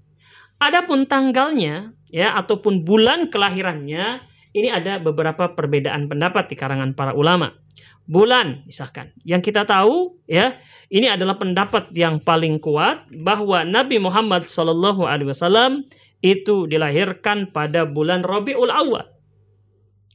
[0.62, 4.22] Adapun tanggalnya ya ataupun bulan kelahirannya
[4.54, 7.64] ini ada beberapa perbedaan pendapat di karangan para ulama
[8.06, 9.12] bulan misalkan.
[9.26, 10.58] Yang kita tahu ya,
[10.89, 15.86] ini adalah pendapat yang paling kuat bahwa Nabi Muhammad Shallallahu alaihi wasallam
[16.22, 19.06] itu dilahirkan pada bulan Rabiul Awal.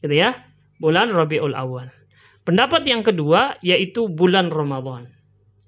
[0.02, 0.34] Gitu ya.
[0.80, 1.92] Bulan Rabiul Awal.
[2.42, 5.12] Pendapat yang kedua yaitu bulan Ramadan.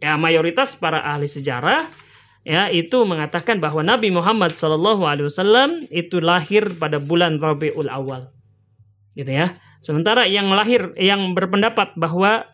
[0.03, 1.87] Ya, mayoritas para ahli sejarah
[2.43, 8.35] ya itu mengatakan bahwa Nabi Muhammad SAW itu lahir pada bulan Rabiul Awal.
[9.15, 9.61] Gitu ya.
[9.83, 12.47] Sementara yang lahir yang berpendapat bahwa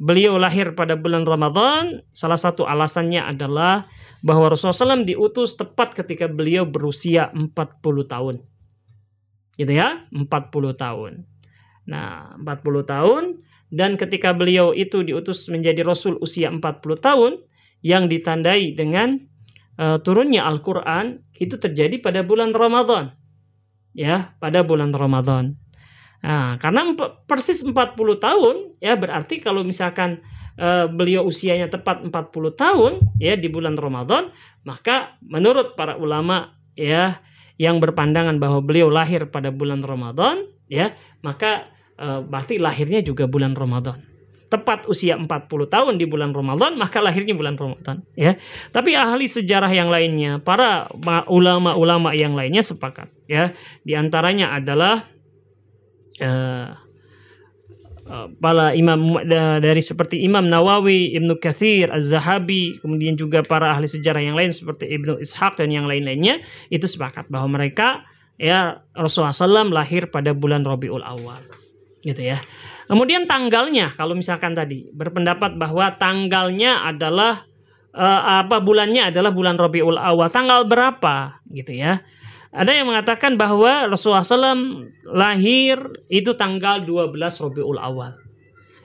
[0.00, 3.84] beliau lahir pada bulan Ramadan, salah satu alasannya adalah
[4.24, 7.52] bahwa Rasulullah SAW diutus tepat ketika beliau berusia 40
[8.08, 8.40] tahun.
[9.60, 10.32] Gitu ya, 40
[10.80, 11.28] tahun.
[11.84, 13.22] Nah, 40 tahun
[13.72, 16.60] dan ketika beliau itu diutus menjadi rasul usia 40
[17.00, 17.32] tahun
[17.82, 19.18] yang ditandai dengan
[19.76, 23.12] uh, turunnya Al-Qur'an itu terjadi pada bulan Ramadan.
[23.92, 25.61] Ya, pada bulan Ramadan.
[26.22, 26.94] Nah, karena
[27.26, 27.74] persis 40
[28.22, 30.22] tahun ya berarti kalau misalkan
[30.54, 32.14] uh, beliau usianya tepat 40
[32.54, 34.30] tahun ya di bulan Ramadan,
[34.62, 37.18] maka menurut para ulama ya
[37.60, 40.94] yang berpandangan bahwa beliau lahir pada bulan Ramadan ya,
[41.26, 43.98] maka uh, berarti lahirnya juga bulan Ramadan.
[44.46, 48.36] Tepat usia 40 tahun di bulan Ramadan, maka lahirnya bulan Ramadan ya.
[48.68, 50.92] Tapi ahli sejarah yang lainnya, para
[51.24, 53.56] ulama-ulama yang lainnya sepakat ya.
[53.80, 55.11] Di antaranya adalah
[56.20, 56.76] uh,
[58.42, 59.22] para imam
[59.62, 64.90] dari seperti Imam Nawawi, Ibnu Katsir, Az-Zahabi, kemudian juga para ahli sejarah yang lain seperti
[64.90, 68.04] Ibnu Ishaq dan yang lain-lainnya itu sepakat bahwa mereka
[68.36, 71.46] ya Rasulullah SAW lahir pada bulan Rabiul Awal.
[72.02, 72.42] Gitu ya.
[72.90, 77.46] Kemudian tanggalnya kalau misalkan tadi berpendapat bahwa tanggalnya adalah
[77.94, 80.28] uh, apa bulannya adalah bulan Rabiul Awal.
[80.28, 82.02] Tanggal berapa gitu ya.
[82.52, 85.80] Ada yang mengatakan bahwa Rasulullah SAW lahir
[86.12, 88.12] itu tanggal 12 Rabiul Awal.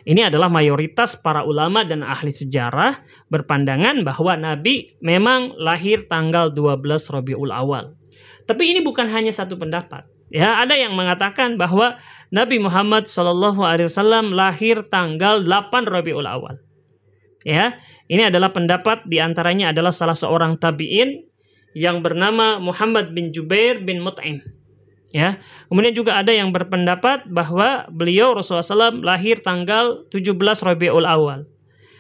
[0.07, 6.79] Ini adalah mayoritas para ulama dan ahli sejarah berpandangan bahwa Nabi memang lahir tanggal 12
[7.11, 7.91] Rabiul Awal.
[8.47, 10.07] Tapi ini bukan hanya satu pendapat.
[10.31, 11.99] Ya, ada yang mengatakan bahwa
[12.31, 13.51] Nabi Muhammad SAW
[14.31, 16.55] lahir tanggal 8 Rabiul Awal.
[17.43, 17.75] Ya,
[18.07, 21.27] ini adalah pendapat di antaranya adalah salah seorang tabiin
[21.77, 24.41] yang bernama Muhammad bin Jubair bin Mut'im.
[25.13, 25.37] Ya.
[25.69, 31.45] Kemudian juga ada yang berpendapat bahwa beliau Rasulullah SAW lahir tanggal 17 Rabiul Awal.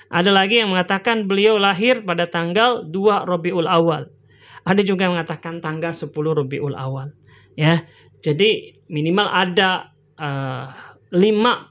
[0.09, 4.09] Ada lagi yang mengatakan beliau lahir pada tanggal 2 Rabiul Awal.
[4.67, 7.13] Ada juga yang mengatakan tanggal 10 Rabiul Awal.
[7.53, 7.85] Ya.
[8.25, 10.73] Jadi minimal ada uh,
[11.13, 11.66] lima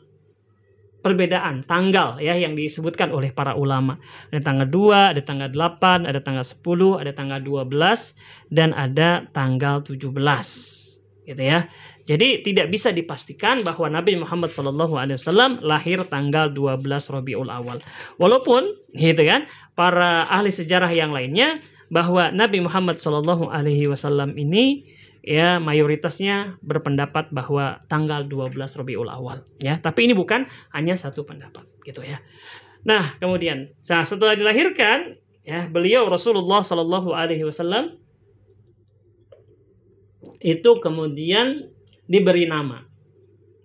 [1.07, 3.95] perbedaan tanggal ya yang disebutkan oleh para ulama.
[4.35, 9.87] Ada tanggal 2, ada tanggal 8, ada tanggal 10, ada tanggal 12 dan ada tanggal
[9.87, 10.03] 17.
[11.31, 11.71] Gitu ya.
[12.07, 16.83] Jadi tidak bisa dipastikan bahwa Nabi Muhammad SAW lahir tanggal 12
[17.15, 17.83] Rabiul Awal.
[18.19, 19.47] Walaupun gitu kan
[19.79, 24.87] para ahli sejarah yang lainnya bahwa Nabi Muhammad SAW ini
[25.27, 29.83] ya mayoritasnya berpendapat bahwa tanggal 12 Rabiul Awal ya.
[29.83, 32.23] Tapi ini bukan hanya satu pendapat gitu ya.
[32.87, 37.99] Nah kemudian nah, setelah dilahirkan ya beliau Rasulullah Shallallahu Alaihi Wasallam
[40.39, 41.75] itu kemudian
[42.07, 42.87] diberi nama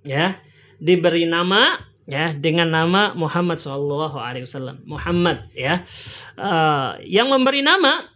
[0.02, 0.42] ya.
[0.82, 1.78] Diberi nama
[2.10, 5.86] ya dengan nama Muhammad Shallallahu Alaihi Wasallam Muhammad ya.
[6.34, 8.10] Uh, yang memberi nama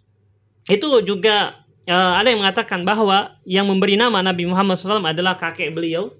[0.66, 5.74] itu juga uh, ada yang mengatakan bahwa yang memberi nama Nabi Muhammad SAW adalah kakek
[5.74, 6.14] beliau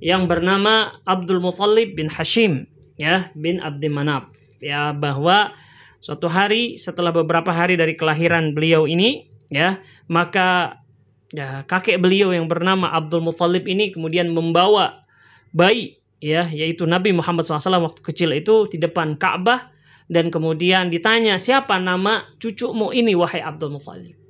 [0.00, 2.68] yang bernama Abdul Muthalib bin Hashim
[3.00, 4.28] ya bin Abdi Manaf
[4.60, 5.52] ya bahwa
[6.00, 10.80] suatu hari setelah beberapa hari dari kelahiran beliau ini ya maka
[11.32, 15.04] ya kakek beliau yang bernama Abdul Muthalib ini kemudian membawa
[15.56, 19.72] bayi ya yaitu Nabi Muhammad SAW waktu kecil itu di depan Ka'bah
[20.06, 24.25] dan kemudian ditanya siapa nama cucumu ini wahai Abdul Muthalib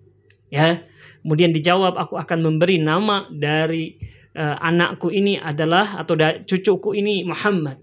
[0.52, 0.82] ya.
[1.26, 3.98] Kemudian dijawab aku akan memberi nama dari
[4.38, 7.82] uh, anakku ini adalah atau dari cucuku ini Muhammad.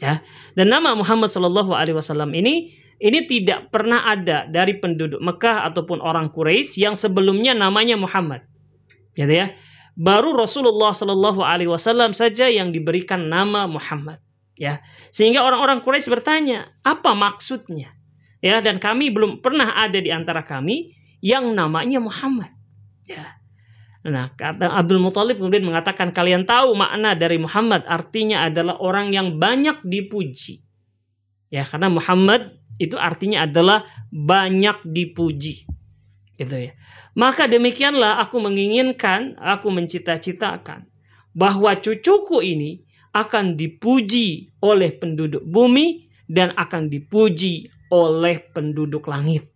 [0.00, 0.24] Ya.
[0.58, 6.02] Dan nama Muhammad Shallallahu Alaihi Wasallam ini ini tidak pernah ada dari penduduk Mekah ataupun
[6.02, 8.42] orang Quraisy yang sebelumnya namanya Muhammad.
[9.14, 9.54] Gitu ya.
[9.94, 14.18] Baru Rasulullah Shallallahu Alaihi Wasallam saja yang diberikan nama Muhammad.
[14.58, 14.82] Ya.
[15.14, 17.94] Sehingga orang-orang Quraisy bertanya apa maksudnya?
[18.40, 22.52] Ya dan kami belum pernah ada di antara kami yang namanya Muhammad.
[23.04, 23.40] Ya.
[24.00, 29.36] Nah, kata Abdul Muthalib kemudian mengatakan kalian tahu makna dari Muhammad artinya adalah orang yang
[29.36, 30.64] banyak dipuji.
[31.52, 35.68] Ya, karena Muhammad itu artinya adalah banyak dipuji.
[36.40, 36.72] Gitu ya.
[37.12, 40.88] Maka demikianlah aku menginginkan, aku mencita-citakan
[41.36, 42.80] bahwa cucuku ini
[43.12, 49.50] akan dipuji oleh penduduk bumi dan akan dipuji oleh penduduk langit.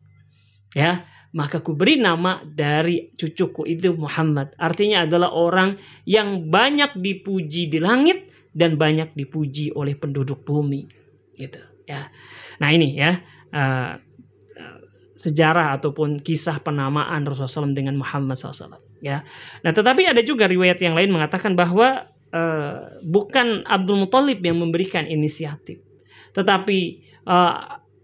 [0.74, 4.54] Ya, maka ku beri nama dari cucuku itu Muhammad.
[4.54, 5.74] Artinya adalah orang
[6.06, 10.86] yang banyak dipuji di langit dan banyak dipuji oleh penduduk bumi.
[11.34, 11.58] Gitu
[11.90, 12.06] ya.
[12.62, 13.18] Nah ini ya.
[13.54, 13.98] Uh,
[15.14, 19.22] sejarah ataupun kisah penamaan Rasulullah SAW dengan Muhammad SAW ya.
[19.62, 25.06] Nah tetapi ada juga riwayat yang lain mengatakan bahwa uh, bukan Abdul Muthalib yang memberikan
[25.06, 25.80] inisiatif.
[26.34, 26.78] Tetapi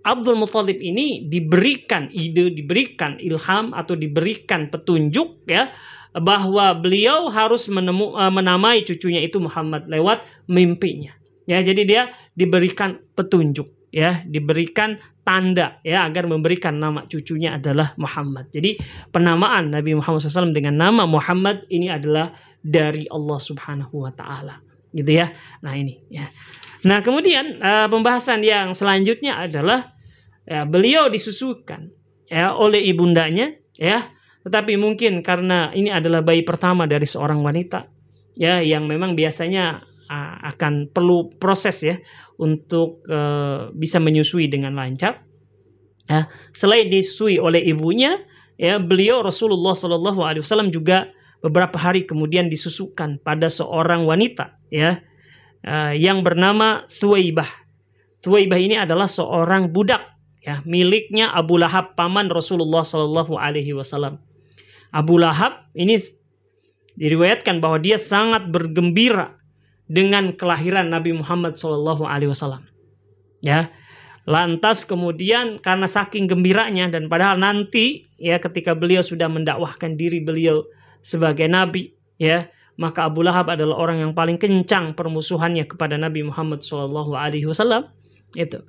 [0.01, 5.69] Abdul Muthalib ini diberikan ide, diberikan ilham atau diberikan petunjuk ya
[6.17, 11.15] bahwa beliau harus menemu, uh, menamai cucunya itu Muhammad lewat mimpinya.
[11.47, 12.03] Ya, jadi dia
[12.35, 18.51] diberikan petunjuk ya, diberikan tanda ya agar memberikan nama cucunya adalah Muhammad.
[18.51, 18.79] Jadi
[19.15, 24.59] penamaan Nabi Muhammad SAW dengan nama Muhammad ini adalah dari Allah Subhanahu wa taala.
[24.91, 25.31] Gitu ya.
[25.63, 26.27] Nah, ini ya.
[26.81, 29.93] Nah, kemudian uh, pembahasan yang selanjutnya adalah
[30.49, 31.93] ya, beliau disusukan
[32.31, 34.07] ya oleh ibundanya ya
[34.47, 37.91] tetapi mungkin karena ini adalah bayi pertama dari seorang wanita
[38.39, 41.97] ya yang memang biasanya uh, akan perlu proses ya
[42.41, 45.29] untuk uh, bisa menyusui dengan lancar.
[46.11, 48.19] Ya, selain disusui oleh ibunya,
[48.59, 51.07] ya beliau Rasulullah Shallallahu Alaihi Wasallam juga
[51.39, 55.01] beberapa hari kemudian disusukan pada seorang wanita ya
[55.67, 57.49] uh, yang bernama Thuwaibah.
[58.21, 60.05] Thuwaibah ini adalah seorang budak
[60.41, 64.21] ya miliknya Abu Lahab paman Rasulullah Shallallahu Alaihi Wasallam.
[64.91, 65.97] Abu Lahab ini
[66.99, 69.41] diriwayatkan bahwa dia sangat bergembira
[69.91, 72.63] dengan kelahiran Nabi Muhammad SAW.
[73.41, 73.73] Ya,
[74.29, 80.63] lantas kemudian karena saking gembiranya dan padahal nanti ya ketika beliau sudah mendakwahkan diri beliau
[81.01, 86.65] sebagai nabi, ya maka Abu Lahab adalah orang yang paling kencang permusuhannya kepada Nabi Muhammad
[86.65, 87.93] SAW.
[88.33, 88.65] Itu,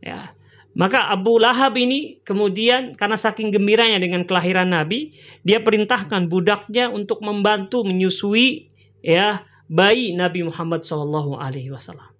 [0.00, 0.32] ya.
[0.72, 5.12] Maka Abu Lahab ini kemudian karena saking gembiranya dengan kelahiran Nabi,
[5.44, 8.72] dia perintahkan budaknya untuk membantu menyusui
[9.04, 12.10] ya bayi Nabi Muhammad Wasallam.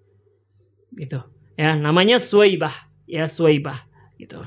[0.92, 1.24] Gitu.
[1.56, 2.74] Ya, namanya Suwaibah,
[3.06, 3.86] ya Suwaibah.
[4.18, 4.44] Gitu.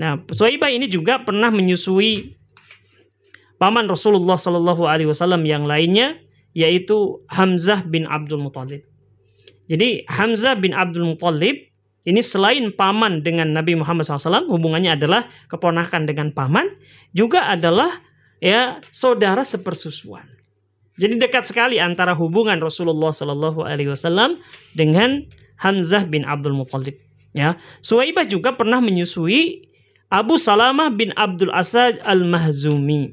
[0.00, 2.34] Nah, Suwaibah ini juga pernah menyusui
[3.60, 6.23] paman Rasulullah Shallallahu Alaihi Wasallam yang lainnya,
[6.54, 8.86] yaitu Hamzah bin Abdul Muthalib.
[9.66, 16.04] Jadi Hamzah bin Abdul Muthalib ini selain paman dengan Nabi Muhammad SAW, hubungannya adalah keponakan
[16.04, 16.68] dengan paman,
[17.16, 17.88] juga adalah
[18.44, 20.28] ya saudara sepersusuan.
[20.94, 24.38] Jadi dekat sekali antara hubungan Rasulullah Shallallahu Alaihi Wasallam
[24.78, 25.26] dengan
[25.58, 27.00] Hamzah bin Abdul Muthalib.
[27.34, 29.66] Ya, Suwaibah juga pernah menyusui
[30.06, 33.10] Abu Salamah bin Abdul Asad al Mahzumi.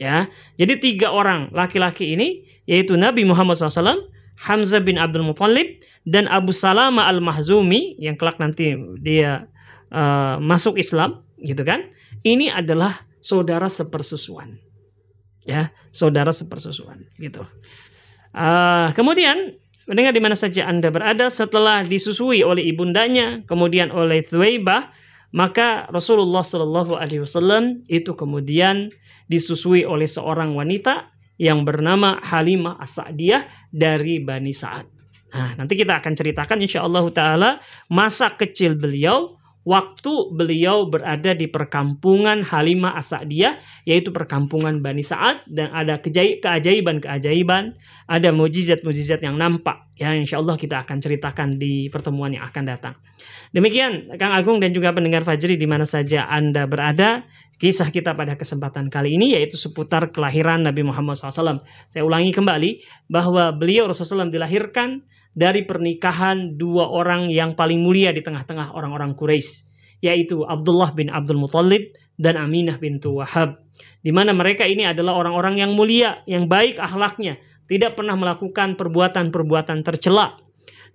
[0.00, 6.28] Ya, jadi tiga orang laki-laki ini yaitu Nabi Muhammad SAW, Hamzah bin Abdul Muthalib dan
[6.28, 9.48] Abu Salama al-Mahzumi yang kelak nanti dia
[9.90, 11.88] uh, masuk Islam gitu kan.
[12.22, 14.60] Ini adalah saudara sepersusuan.
[15.48, 17.40] Ya, saudara sepersusuan gitu.
[18.36, 19.56] Uh, kemudian
[19.88, 24.92] mendengar di mana saja Anda berada setelah disusui oleh ibundanya, kemudian oleh Thuwaibah,
[25.32, 28.92] maka Rasulullah Shallallahu alaihi wasallam itu kemudian
[29.32, 34.86] disusui oleh seorang wanita yang bernama Halimah As-Sa'diyah dari Bani Sa'ad.
[35.28, 37.50] Nah, nanti kita akan ceritakan insya Allah Ta'ala
[37.88, 45.68] masa kecil beliau waktu beliau berada di perkampungan Halimah As-Sa'diyah yaitu perkampungan Bani Sa'ad dan
[45.76, 47.76] ada keajaiban-keajaiban,
[48.08, 52.94] ada mujizat-mujizat yang nampak ya insya Allah kita akan ceritakan di pertemuan yang akan datang.
[53.52, 58.38] Demikian Kang Agung dan juga pendengar Fajri di mana saja Anda berada kisah kita pada
[58.38, 61.60] kesempatan kali ini yaitu seputar kelahiran Nabi Muhammad SAW.
[61.90, 65.02] Saya ulangi kembali bahwa beliau Rasulullah SAW dilahirkan
[65.34, 69.70] dari pernikahan dua orang yang paling mulia di tengah-tengah orang-orang Quraisy,
[70.02, 73.62] yaitu Abdullah bin Abdul Muthalib dan Aminah bintu Wahab.
[74.02, 77.38] Di mana mereka ini adalah orang-orang yang mulia, yang baik akhlaknya,
[77.70, 80.38] tidak pernah melakukan perbuatan-perbuatan tercela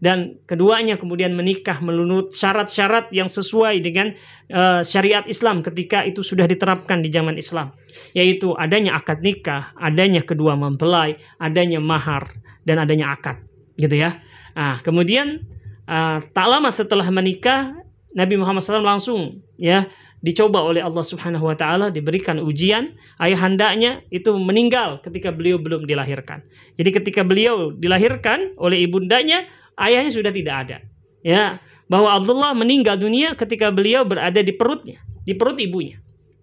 [0.04, 4.12] dan keduanya kemudian menikah menurut syarat-syarat yang sesuai dengan
[4.52, 7.72] uh, syariat Islam ketika itu sudah diterapkan di zaman Islam
[8.12, 12.36] yaitu adanya akad nikah, adanya kedua mempelai, adanya mahar
[12.68, 13.40] dan adanya akad
[13.80, 14.20] gitu ya.
[14.60, 15.48] Nah, kemudian
[15.88, 17.72] uh, tak lama setelah menikah
[18.12, 19.88] Nabi Muhammad SAW langsung ya
[20.20, 26.44] dicoba oleh Allah Subhanahu wa taala diberikan ujian ayahandanya itu meninggal ketika beliau belum dilahirkan.
[26.76, 29.48] Jadi ketika beliau dilahirkan oleh ibundanya
[29.80, 30.78] ayahnya sudah tidak ada.
[31.24, 36.02] Ya, bahwa Abdullah meninggal dunia ketika beliau berada di perutnya, di perut ibunya.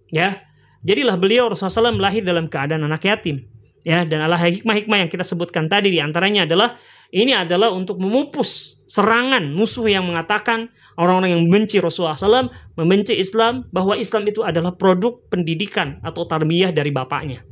[0.08, 0.46] Ya.
[0.80, 3.44] Jadilah beliau Rasulullah SAW lahir dalam keadaan anak yatim.
[3.84, 6.80] Ya, dan Allah hikmah-hikmah yang kita sebutkan tadi di antaranya adalah
[7.12, 13.68] ini adalah untuk memupus serangan musuh yang mengatakan orang-orang yang membenci Rasulullah SAW, membenci Islam,
[13.72, 17.44] bahwa Islam itu adalah produk pendidikan atau tarbiyah dari bapaknya.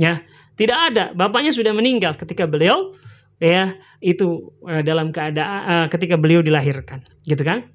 [0.00, 0.24] Ya,
[0.56, 1.04] tidak ada.
[1.12, 2.96] Bapaknya sudah meninggal ketika beliau
[3.42, 7.74] ya itu uh, dalam keadaan uh, ketika beliau dilahirkan gitu kan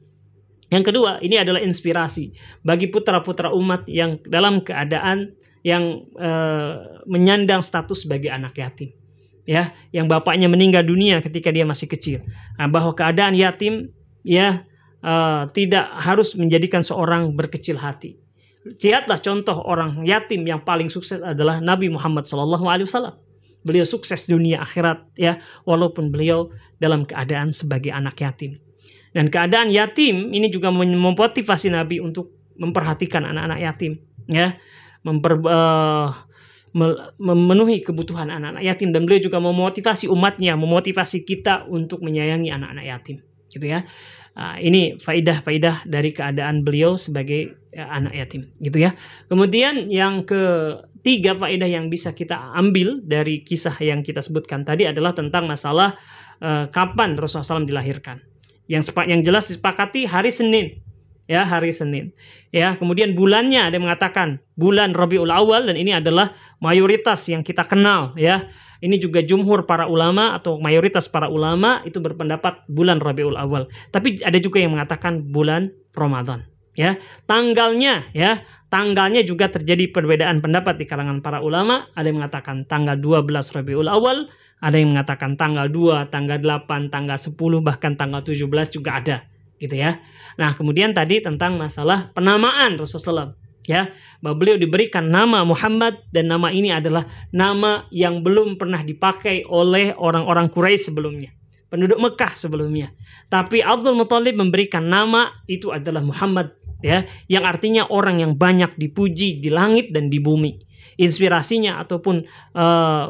[0.70, 2.30] yang kedua, ini adalah inspirasi
[2.62, 5.34] bagi putra-putra umat yang dalam keadaan
[5.66, 8.94] yang uh, menyandang status sebagai anak yatim.
[9.50, 12.22] Ya, yang bapaknya meninggal dunia ketika dia masih kecil.
[12.62, 13.90] Nah, bahwa keadaan yatim
[14.22, 14.62] ya
[15.02, 18.22] uh, tidak harus menjadikan seorang berkecil hati.
[18.62, 23.18] Lihatlah contoh orang yatim yang paling sukses adalah Nabi Muhammad SAW.
[23.60, 28.58] Beliau sukses dunia akhirat ya, walaupun beliau dalam keadaan sebagai anak yatim.
[29.12, 34.00] Dan keadaan yatim ini juga memotivasi Nabi untuk memperhatikan anak-anak yatim,
[34.30, 34.56] ya,
[35.02, 36.12] memper, uh,
[37.18, 38.94] memenuhi kebutuhan anak-anak yatim.
[38.94, 43.18] Dan beliau juga memotivasi umatnya, memotivasi kita untuk menyayangi anak-anak yatim,
[43.50, 43.86] gitu ya.
[44.38, 48.96] Uh, ini faidah-faidah dari keadaan beliau sebagai uh, anak yatim, gitu ya.
[49.28, 55.12] Kemudian yang ketiga faidah yang bisa kita ambil dari kisah yang kita sebutkan tadi adalah
[55.12, 56.00] tentang masalah
[56.40, 58.24] uh, kapan Rasulullah SAW dilahirkan
[58.70, 60.78] yang sepak yang jelas disepakati hari Senin
[61.26, 62.14] ya hari Senin
[62.54, 67.66] ya kemudian bulannya ada yang mengatakan bulan Rabiul Awal dan ini adalah mayoritas yang kita
[67.66, 68.50] kenal ya
[68.80, 74.20] ini juga jumhur para ulama atau mayoritas para ulama itu berpendapat bulan Rabiul Awal tapi
[74.24, 76.96] ada juga yang mengatakan bulan Ramadan ya
[77.28, 82.96] tanggalnya ya tanggalnya juga terjadi perbedaan pendapat di kalangan para ulama ada yang mengatakan tanggal
[82.96, 88.44] 12 Rabiul Awal ada yang mengatakan tanggal 2, tanggal 8, tanggal 10, bahkan tanggal 17
[88.76, 89.18] juga ada.
[89.56, 90.04] Gitu ya.
[90.36, 93.36] Nah kemudian tadi tentang masalah penamaan Rasulullah
[93.68, 93.92] ya
[94.24, 99.96] bahwa beliau diberikan nama Muhammad dan nama ini adalah nama yang belum pernah dipakai oleh
[99.98, 101.32] orang-orang Quraisy sebelumnya
[101.68, 102.94] penduduk Mekah sebelumnya
[103.28, 109.44] tapi Abdul Muthalib memberikan nama itu adalah Muhammad ya yang artinya orang yang banyak dipuji
[109.44, 112.28] di langit dan di bumi inspirasinya ataupun
[112.60, 113.08] uh,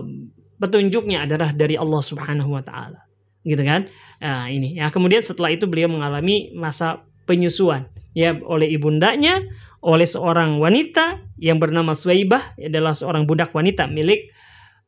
[0.62, 3.02] petunjuknya adalah dari Allah Subhanahu wa taala.
[3.42, 3.90] Gitu kan?
[4.22, 4.78] Nah, ini.
[4.78, 9.42] Ya, kemudian setelah itu beliau mengalami masa penyusuan ya oleh ibundanya,
[9.80, 14.32] oleh seorang wanita yang bernama Suwaibah adalah seorang budak wanita milik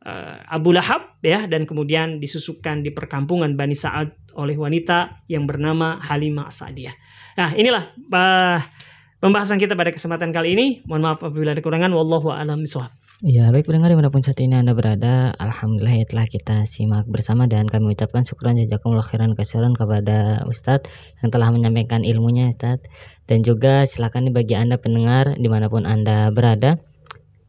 [0.03, 5.99] uh, Abu Lahab ya dan kemudian disusukan di perkampungan Bani Sa'ad oleh wanita yang bernama
[6.03, 6.95] Halimah Sa'diyah.
[7.39, 8.59] Nah, inilah uh,
[9.23, 10.67] pembahasan kita pada kesempatan kali ini.
[10.83, 11.91] Mohon maaf apabila ada kekurangan.
[11.91, 12.91] Wallahu a'lam bishawab.
[13.21, 17.05] Ya, baik pendengar di mana pun saat ini Anda berada, Alhamdulillah ya telah kita simak
[17.05, 20.89] bersama dan kami ucapkan syukuran jazakumullah khairan kasiran kepada Ustadz
[21.21, 22.89] yang telah menyampaikan ilmunya Ustadz.
[23.29, 26.81] Dan juga silakan bagi Anda pendengar di mana pun Anda berada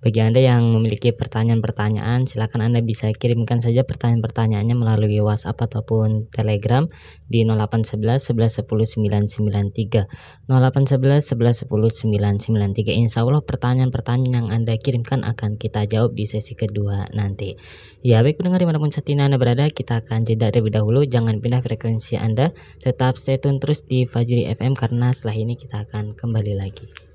[0.03, 6.90] bagi Anda yang memiliki pertanyaan-pertanyaan, silakan Anda bisa kirimkan saja pertanyaan-pertanyaannya melalui WhatsApp ataupun Telegram
[7.30, 10.11] di 0811 11 10 993.
[10.50, 12.98] 0811 11 10 993.
[12.98, 17.55] Insya Allah pertanyaan-pertanyaan yang Anda kirimkan akan kita jawab di sesi kedua nanti.
[18.03, 21.07] Ya, baik pendengar di mana pun saat ini Anda berada, kita akan jeda terlebih dahulu.
[21.07, 22.50] Jangan pindah frekuensi Anda,
[22.82, 27.11] tetap stay tune terus di Fajri FM karena setelah ini kita akan kembali lagi.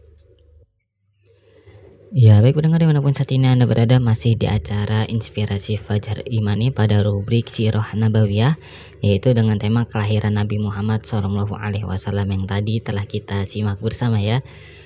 [2.07, 6.23] Ya baik pendengar di mana pun saat ini Anda berada masih di acara Inspirasi Fajar
[6.23, 8.55] Imani pada rubrik Sirah Nabawiyah
[9.03, 11.35] yaitu dengan tema kelahiran Nabi Muhammad SAW
[12.23, 14.39] yang tadi telah kita simak bersama ya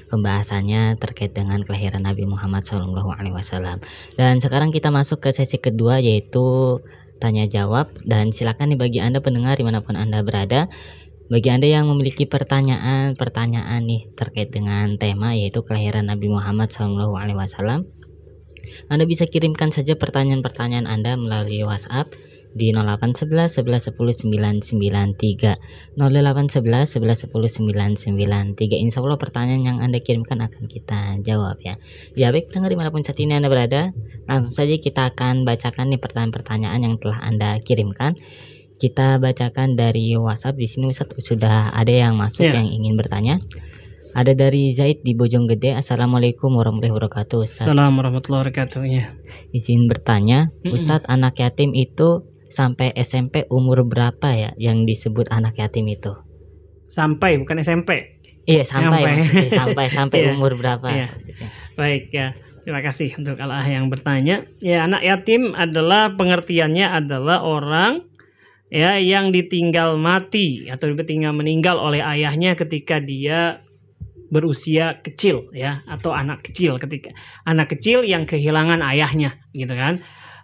[0.09, 2.89] pembahasannya terkait dengan kelahiran Nabi Muhammad SAW
[4.17, 6.81] dan sekarang kita masuk ke sesi kedua yaitu
[7.21, 7.93] tanya jawab.
[8.01, 10.65] Dan silakan nih bagi Anda pendengar di mana pun Anda berada
[11.31, 17.87] bagi Anda yang memiliki pertanyaan-pertanyaan nih terkait dengan tema yaitu kelahiran Nabi Muhammad SAW,
[18.91, 22.11] Anda bisa kirimkan saja pertanyaan-pertanyaan Anda melalui WhatsApp
[22.51, 25.55] di 0811 11 10 993
[25.95, 27.63] 0811 11 10
[28.59, 31.79] 993 Insya Allah pertanyaan yang Anda kirimkan akan kita jawab ya.
[32.11, 33.95] Ya baik pendengar di mana pun saat ini Anda berada
[34.27, 38.19] Langsung saja kita akan bacakan nih pertanyaan-pertanyaan yang telah Anda kirimkan
[38.81, 42.57] kita bacakan dari WhatsApp di sini Ustaz sudah ada yang masuk yeah.
[42.57, 43.37] yang ingin bertanya.
[44.11, 45.77] Ada dari Zaid di Bojonggede.
[45.77, 47.37] Assalamualaikum warahmatullahi wabarakatuh.
[47.45, 47.63] Ustaz.
[47.69, 48.81] Assalamualaikum warahmatullahi wabarakatuh.
[48.89, 49.05] Ya.
[49.53, 55.87] Izin bertanya, Ustadz anak yatim itu sampai SMP umur berapa ya yang disebut anak yatim
[55.87, 56.11] itu?
[56.91, 58.19] Sampai bukan SMP.
[58.49, 60.33] Iya sampai sampai sampai sampai yeah.
[60.33, 60.87] umur berapa?
[60.89, 61.09] Yeah.
[61.77, 62.35] Baik ya.
[62.61, 64.43] Terima kasih untuk Allah yang bertanya.
[64.59, 68.10] Ya anak yatim adalah pengertiannya adalah orang
[68.71, 73.59] ya yang ditinggal mati atau ditinggal meninggal oleh ayahnya ketika dia
[74.31, 77.11] berusia kecil ya atau anak kecil ketika
[77.43, 79.99] anak kecil yang kehilangan ayahnya gitu kan.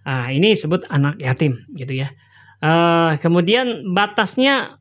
[0.07, 2.11] Uh, ini disebut anak yatim gitu ya.
[2.59, 4.79] Uh, kemudian batasnya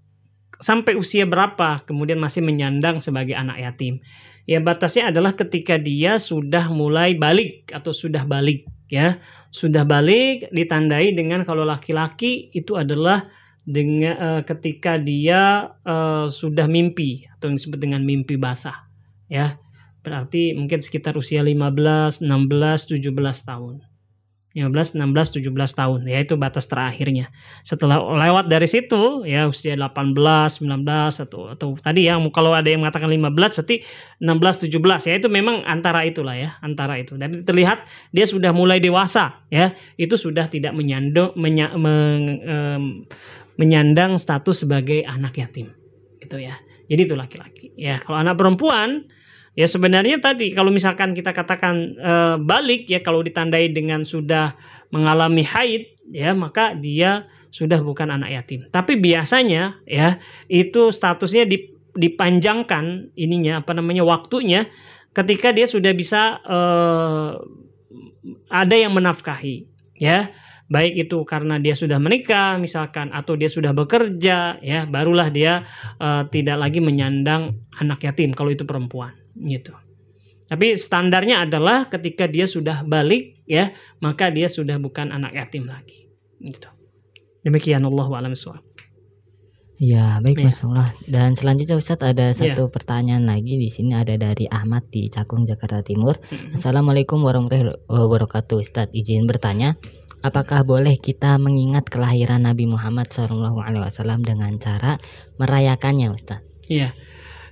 [0.59, 1.87] sampai usia berapa?
[1.87, 4.03] Kemudian masih menyandang sebagai anak yatim
[4.47, 9.19] Ya batasnya adalah ketika dia sudah mulai balik atau sudah balik ya.
[9.51, 13.27] Sudah balik ditandai dengan kalau laki-laki itu adalah
[13.67, 18.87] dengan uh, ketika dia uh, sudah mimpi atau yang disebut dengan mimpi basah
[19.27, 19.59] ya.
[20.07, 23.03] Berarti mungkin sekitar usia 15, 16, 17
[23.43, 23.83] tahun.
[24.57, 27.29] 15, 16, 17 tahun ya itu batas terakhirnya.
[27.61, 30.65] Setelah lewat dari situ ya usia 18, 19
[31.29, 33.85] atau atau tadi ya kalau ada yang mengatakan 15 berarti
[34.17, 37.21] 16, 17 ya itu memang antara itulah ya, antara itu.
[37.21, 37.85] Dan terlihat
[38.17, 42.85] dia sudah mulai dewasa ya, itu sudah tidak menyandang menya, men, um,
[43.61, 45.69] menyandang status sebagai anak yatim
[46.25, 46.57] gitu ya.
[46.89, 47.77] Jadi itu laki-laki.
[47.77, 49.05] Ya, kalau anak perempuan
[49.57, 52.13] Ya sebenarnya tadi kalau misalkan kita katakan e,
[52.45, 54.53] balik ya kalau ditandai dengan sudah
[54.93, 58.69] mengalami haid ya maka dia sudah bukan anak yatim.
[58.69, 60.21] Tapi biasanya ya
[60.53, 61.49] itu statusnya
[61.97, 64.69] dipanjangkan ininya apa namanya waktunya
[65.17, 66.59] ketika dia sudah bisa e,
[68.53, 69.65] ada yang menafkahi
[69.97, 70.37] ya
[70.67, 75.63] baik itu karena dia sudah menikah misalkan atau dia sudah bekerja ya barulah dia
[76.03, 79.77] uh, tidak lagi menyandang anak yatim kalau itu perempuan gitu.
[80.47, 86.07] Tapi standarnya adalah ketika dia sudah balik ya, maka dia sudah bukan anak yatim lagi.
[86.39, 86.71] Gitu.
[87.43, 88.35] Demikian Allah alam
[89.77, 90.45] Ya baik ya.
[90.49, 90.89] Mas Allah.
[91.05, 92.37] Dan selanjutnya Ustadz ada ya.
[92.37, 92.73] satu ya.
[92.73, 96.17] pertanyaan lagi di sini ada dari Ahmad di Cakung Jakarta Timur.
[96.33, 96.57] Hmm.
[96.57, 98.97] Assalamualaikum warahmatullahi wabarakatuh Ustadz.
[98.97, 99.77] Izin bertanya,
[100.25, 103.53] apakah boleh kita mengingat kelahiran Nabi Muhammad SAW
[104.25, 104.97] dengan cara
[105.37, 106.71] merayakannya Ustadz?
[106.73, 106.97] Iya.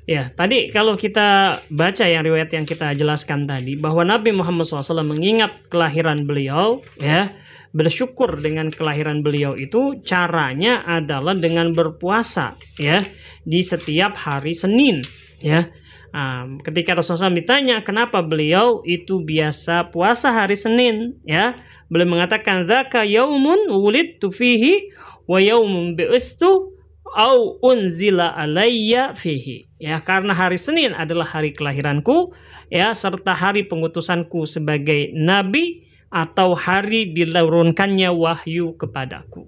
[0.05, 5.01] Ya, tadi kalau kita baca yang riwayat yang kita jelaskan tadi bahwa Nabi Muhammad SAW
[5.01, 7.33] mengingat kelahiran beliau, ya,
[7.73, 13.09] bersyukur dengan kelahiran beliau itu caranya adalah dengan berpuasa, ya,
[13.49, 15.01] di setiap hari Senin,
[15.41, 15.73] ya.
[16.15, 21.57] Um, ketika Rasulullah SAW ditanya kenapa beliau itu biasa puasa hari Senin, ya,
[21.89, 24.93] beliau mengatakan zaka yaumun wulidtu fihi
[25.25, 26.74] wa yaumun bi'istu
[27.15, 29.71] au unzila alayya fihi.
[29.79, 32.35] Ya, karena hari Senin adalah hari kelahiranku,
[32.69, 39.47] ya, serta hari pengutusanku sebagai nabi atau hari dilurunkannya wahyu kepadaku.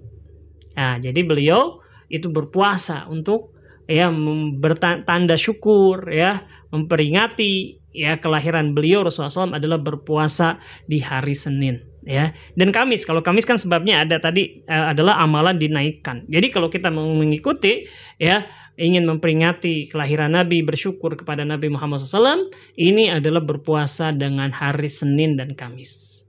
[0.75, 3.55] Nah, jadi beliau itu berpuasa untuk
[3.87, 4.11] ya
[4.59, 6.43] bertanda syukur ya
[6.75, 12.31] memperingati ya kelahiran beliau Rasulullah SAW adalah berpuasa di hari Senin ya.
[12.55, 16.23] Dan Kamis kalau Kamis kan sebabnya ada tadi uh, adalah amalan dinaikkan.
[16.31, 17.85] Jadi kalau kita mengikuti
[18.17, 18.47] ya
[18.79, 22.49] ingin memperingati kelahiran Nabi bersyukur kepada Nabi Muhammad SAW
[22.79, 26.23] ini adalah berpuasa dengan hari Senin dan Kamis.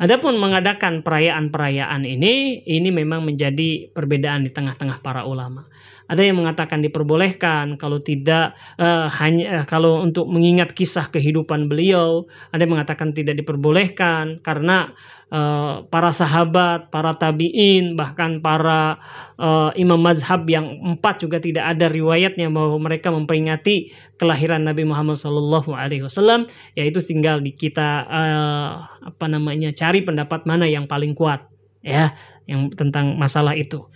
[0.00, 5.68] Adapun mengadakan perayaan-perayaan ini, ini memang menjadi perbedaan di tengah-tengah para ulama.
[6.10, 12.26] Ada yang mengatakan diperbolehkan, kalau tidak uh, hanya uh, kalau untuk mengingat kisah kehidupan beliau,
[12.50, 14.90] ada yang mengatakan tidak diperbolehkan karena
[15.30, 18.98] uh, para sahabat, para tabiin, bahkan para
[19.38, 25.16] uh, imam mazhab yang empat juga tidak ada riwayatnya bahwa mereka memperingati kelahiran Nabi Muhammad
[25.16, 26.50] SAW.
[26.74, 28.68] Yaitu tinggal di kita uh,
[29.14, 31.46] apa namanya cari pendapat mana yang paling kuat
[31.80, 32.12] ya
[32.44, 33.86] yang tentang masalah itu.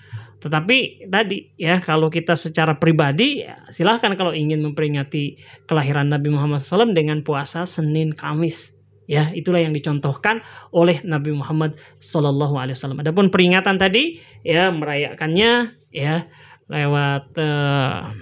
[0.45, 6.61] Tetapi tadi ya kalau kita secara pribadi ya, silahkan kalau ingin memperingati kelahiran Nabi Muhammad
[6.61, 8.74] SAW dengan puasa Senin Kamis
[9.05, 10.40] ya itulah yang dicontohkan
[10.72, 13.01] oleh Nabi Muhammad Wasallam.
[13.01, 16.28] Adapun peringatan tadi ya merayakannya ya
[16.68, 18.16] lewat uh,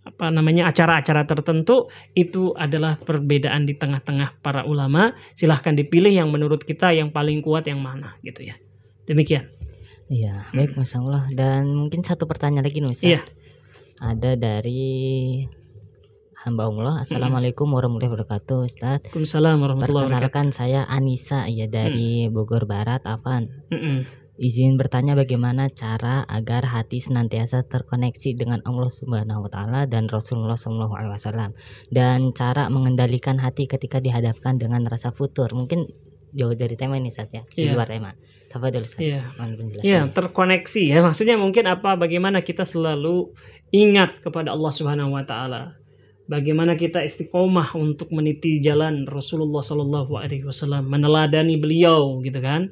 [0.00, 1.86] apa namanya acara-acara tertentu
[2.18, 5.14] itu adalah perbedaan di tengah-tengah para ulama.
[5.38, 8.58] Silahkan dipilih yang menurut kita yang paling kuat yang mana gitu ya.
[9.06, 9.48] Demikian.
[10.10, 11.30] Iya, baik Mas Allah.
[11.30, 13.06] Dan mungkin satu pertanyaan lagi nih Ustaz.
[13.06, 13.22] Iya.
[14.02, 15.46] Ada dari
[16.42, 17.06] hamba Allah.
[17.06, 19.06] Assalamualaikum warahmatullahi wabarakatuh, Ustaz.
[19.06, 20.26] Waalaikumsalam warahmatullahi wabarakatuh.
[20.34, 22.34] Perkenalkan saya Anissa ya dari mm.
[22.34, 23.70] Bogor Barat, Afan.
[23.70, 30.08] Mm Izin bertanya bagaimana cara agar hati senantiasa terkoneksi dengan Allah Subhanahu wa taala dan
[30.08, 31.52] Rasulullah Shallallahu alaihi wasallam
[31.92, 35.52] dan cara mengendalikan hati ketika dihadapkan dengan rasa futur.
[35.52, 35.92] Mungkin
[36.32, 37.76] jauh dari tema ini Ustaz ya, di iya.
[37.76, 38.16] luar tema.
[38.50, 38.98] Tafadhol Ustaz.
[38.98, 39.30] Iya.
[39.80, 40.98] Iya, terkoneksi ya.
[41.06, 43.30] Maksudnya mungkin apa bagaimana kita selalu
[43.70, 45.78] ingat kepada Allah Subhanahu wa taala.
[46.26, 52.70] Bagaimana kita istiqomah untuk meniti jalan Rasulullah Shallallahu alaihi wasallam, meneladani beliau gitu kan.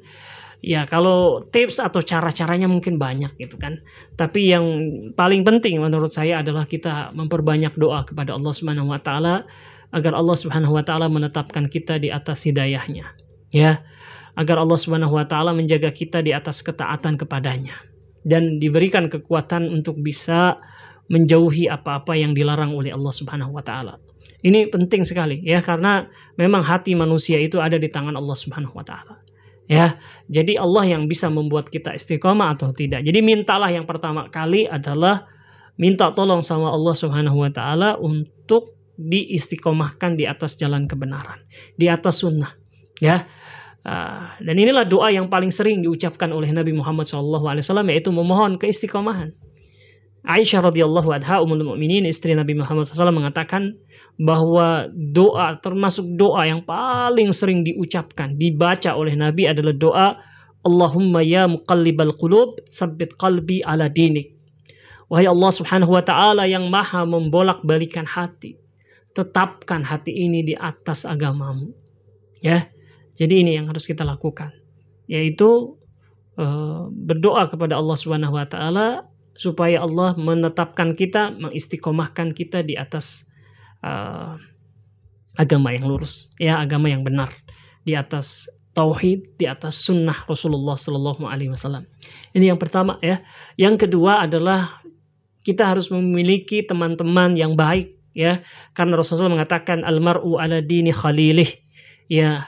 [0.59, 3.79] Ya, kalau tips atau cara-caranya mungkin banyak gitu kan.
[4.19, 4.67] Tapi yang
[5.15, 9.47] paling penting menurut saya adalah kita memperbanyak doa kepada Allah Subhanahu wa taala
[9.95, 13.15] agar Allah Subhanahu wa taala menetapkan kita di atas hidayahnya.
[13.55, 13.83] Ya
[14.39, 17.75] agar Allah Subhanahu wa taala menjaga kita di atas ketaatan kepadanya
[18.23, 20.55] dan diberikan kekuatan untuk bisa
[21.11, 23.99] menjauhi apa-apa yang dilarang oleh Allah Subhanahu wa taala.
[24.39, 26.07] Ini penting sekali ya karena
[26.39, 29.19] memang hati manusia itu ada di tangan Allah Subhanahu wa taala.
[29.69, 33.05] Ya, jadi Allah yang bisa membuat kita istiqomah atau tidak.
[33.05, 35.29] Jadi mintalah yang pertama kali adalah
[35.77, 41.45] minta tolong sama Allah Subhanahu wa taala untuk diistiqomahkan di atas jalan kebenaran,
[41.77, 42.57] di atas sunnah.
[42.97, 43.29] Ya,
[43.79, 47.55] Uh, dan inilah doa yang paling sering diucapkan oleh Nabi Muhammad SAW
[47.87, 49.31] yaitu memohon keistiqomahan.
[50.27, 53.79] Aisyah radhiyallahu anha ummul mukminin istri Nabi Muhammad SAW mengatakan
[54.19, 60.07] bahwa doa termasuk doa yang paling sering diucapkan dibaca oleh Nabi adalah doa
[60.59, 64.35] Allahumma ya muqallibal qulub tsabbit qalbi ala dinik.
[65.07, 68.59] Wahai Allah Subhanahu wa taala yang maha membolak-balikan hati,
[69.15, 71.71] tetapkan hati ini di atas agamamu.
[72.43, 72.67] Ya.
[73.19, 74.55] Jadi ini yang harus kita lakukan,
[75.11, 75.75] yaitu
[76.39, 83.27] uh, berdoa kepada Allah Subhanahu wa taala supaya Allah menetapkan kita, mengistiqomahkan kita di atas
[83.83, 84.39] uh,
[85.35, 87.27] agama yang lurus, ya agama yang benar,
[87.83, 91.83] di atas tauhid, di atas sunnah Rasulullah Shallallahu Alaihi Wasallam.
[92.31, 93.19] Ini yang pertama ya.
[93.59, 94.79] Yang kedua adalah
[95.43, 98.39] kita harus memiliki teman-teman yang baik ya,
[98.71, 101.51] karena Rasulullah mengatakan almaru ala dini khalilih
[102.07, 102.47] ya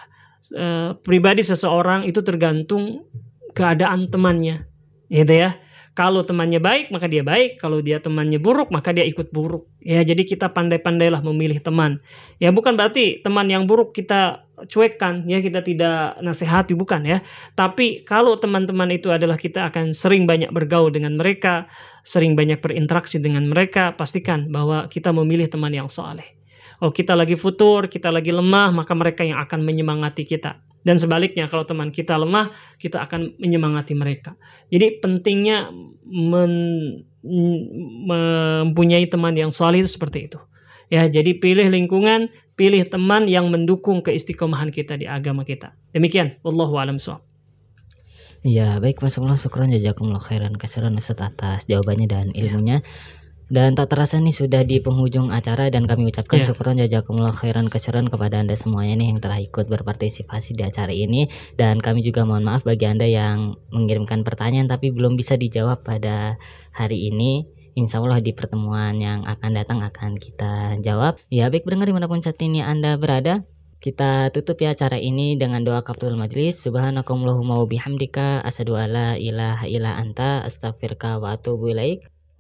[0.50, 3.06] Eh, pribadi seseorang itu tergantung
[3.54, 4.66] keadaan temannya,
[5.14, 5.62] gitu ya.
[5.94, 9.70] Kalau temannya baik maka dia baik, kalau dia temannya buruk maka dia ikut buruk.
[9.86, 12.02] Ya, jadi kita pandai-pandailah memilih teman.
[12.42, 17.22] Ya, bukan berarti teman yang buruk kita cuekkan, ya kita tidak nasihati bukan ya.
[17.54, 21.70] Tapi kalau teman-teman itu adalah kita akan sering banyak bergaul dengan mereka,
[22.02, 26.41] sering banyak berinteraksi dengan mereka, pastikan bahwa kita memilih teman yang soleh.
[26.82, 30.58] Oh kita lagi futur, kita lagi lemah, maka mereka yang akan menyemangati kita.
[30.82, 32.50] Dan sebaliknya kalau teman kita lemah,
[32.82, 34.34] kita akan menyemangati mereka.
[34.74, 35.70] Jadi pentingnya
[36.10, 36.54] men,
[38.10, 40.42] mempunyai teman yang solid seperti itu.
[40.90, 45.78] Ya, jadi pilih lingkungan, pilih teman yang mendukung keistiqomahan kita di agama kita.
[45.94, 46.98] Demikian, wallahu alam.
[48.42, 52.82] Ya, baik Mas Allah, syukran jazakumullah khairan Ustaz atas jawabannya dan ilmunya.
[52.82, 53.21] Ya.
[53.52, 56.48] Dan tak terasa nih sudah di penghujung acara dan kami ucapkan yeah.
[56.48, 61.28] syukuran jazakumullah khairan keseran kepada Anda semuanya nih yang telah ikut berpartisipasi di acara ini
[61.60, 66.40] dan kami juga mohon maaf bagi Anda yang mengirimkan pertanyaan tapi belum bisa dijawab pada
[66.72, 67.44] hari ini.
[67.76, 71.20] Insya Allah di pertemuan yang akan datang akan kita jawab.
[71.28, 73.44] Ya baik pendengar di mana pun saat ini Anda berada,
[73.84, 76.56] kita tutup ya acara ini dengan doa kafatul majlis.
[76.64, 82.08] Subhanakallahumma wa bihamdika asyhadu alla ilaha illa anta astaghfiruka wa atubu ilaik.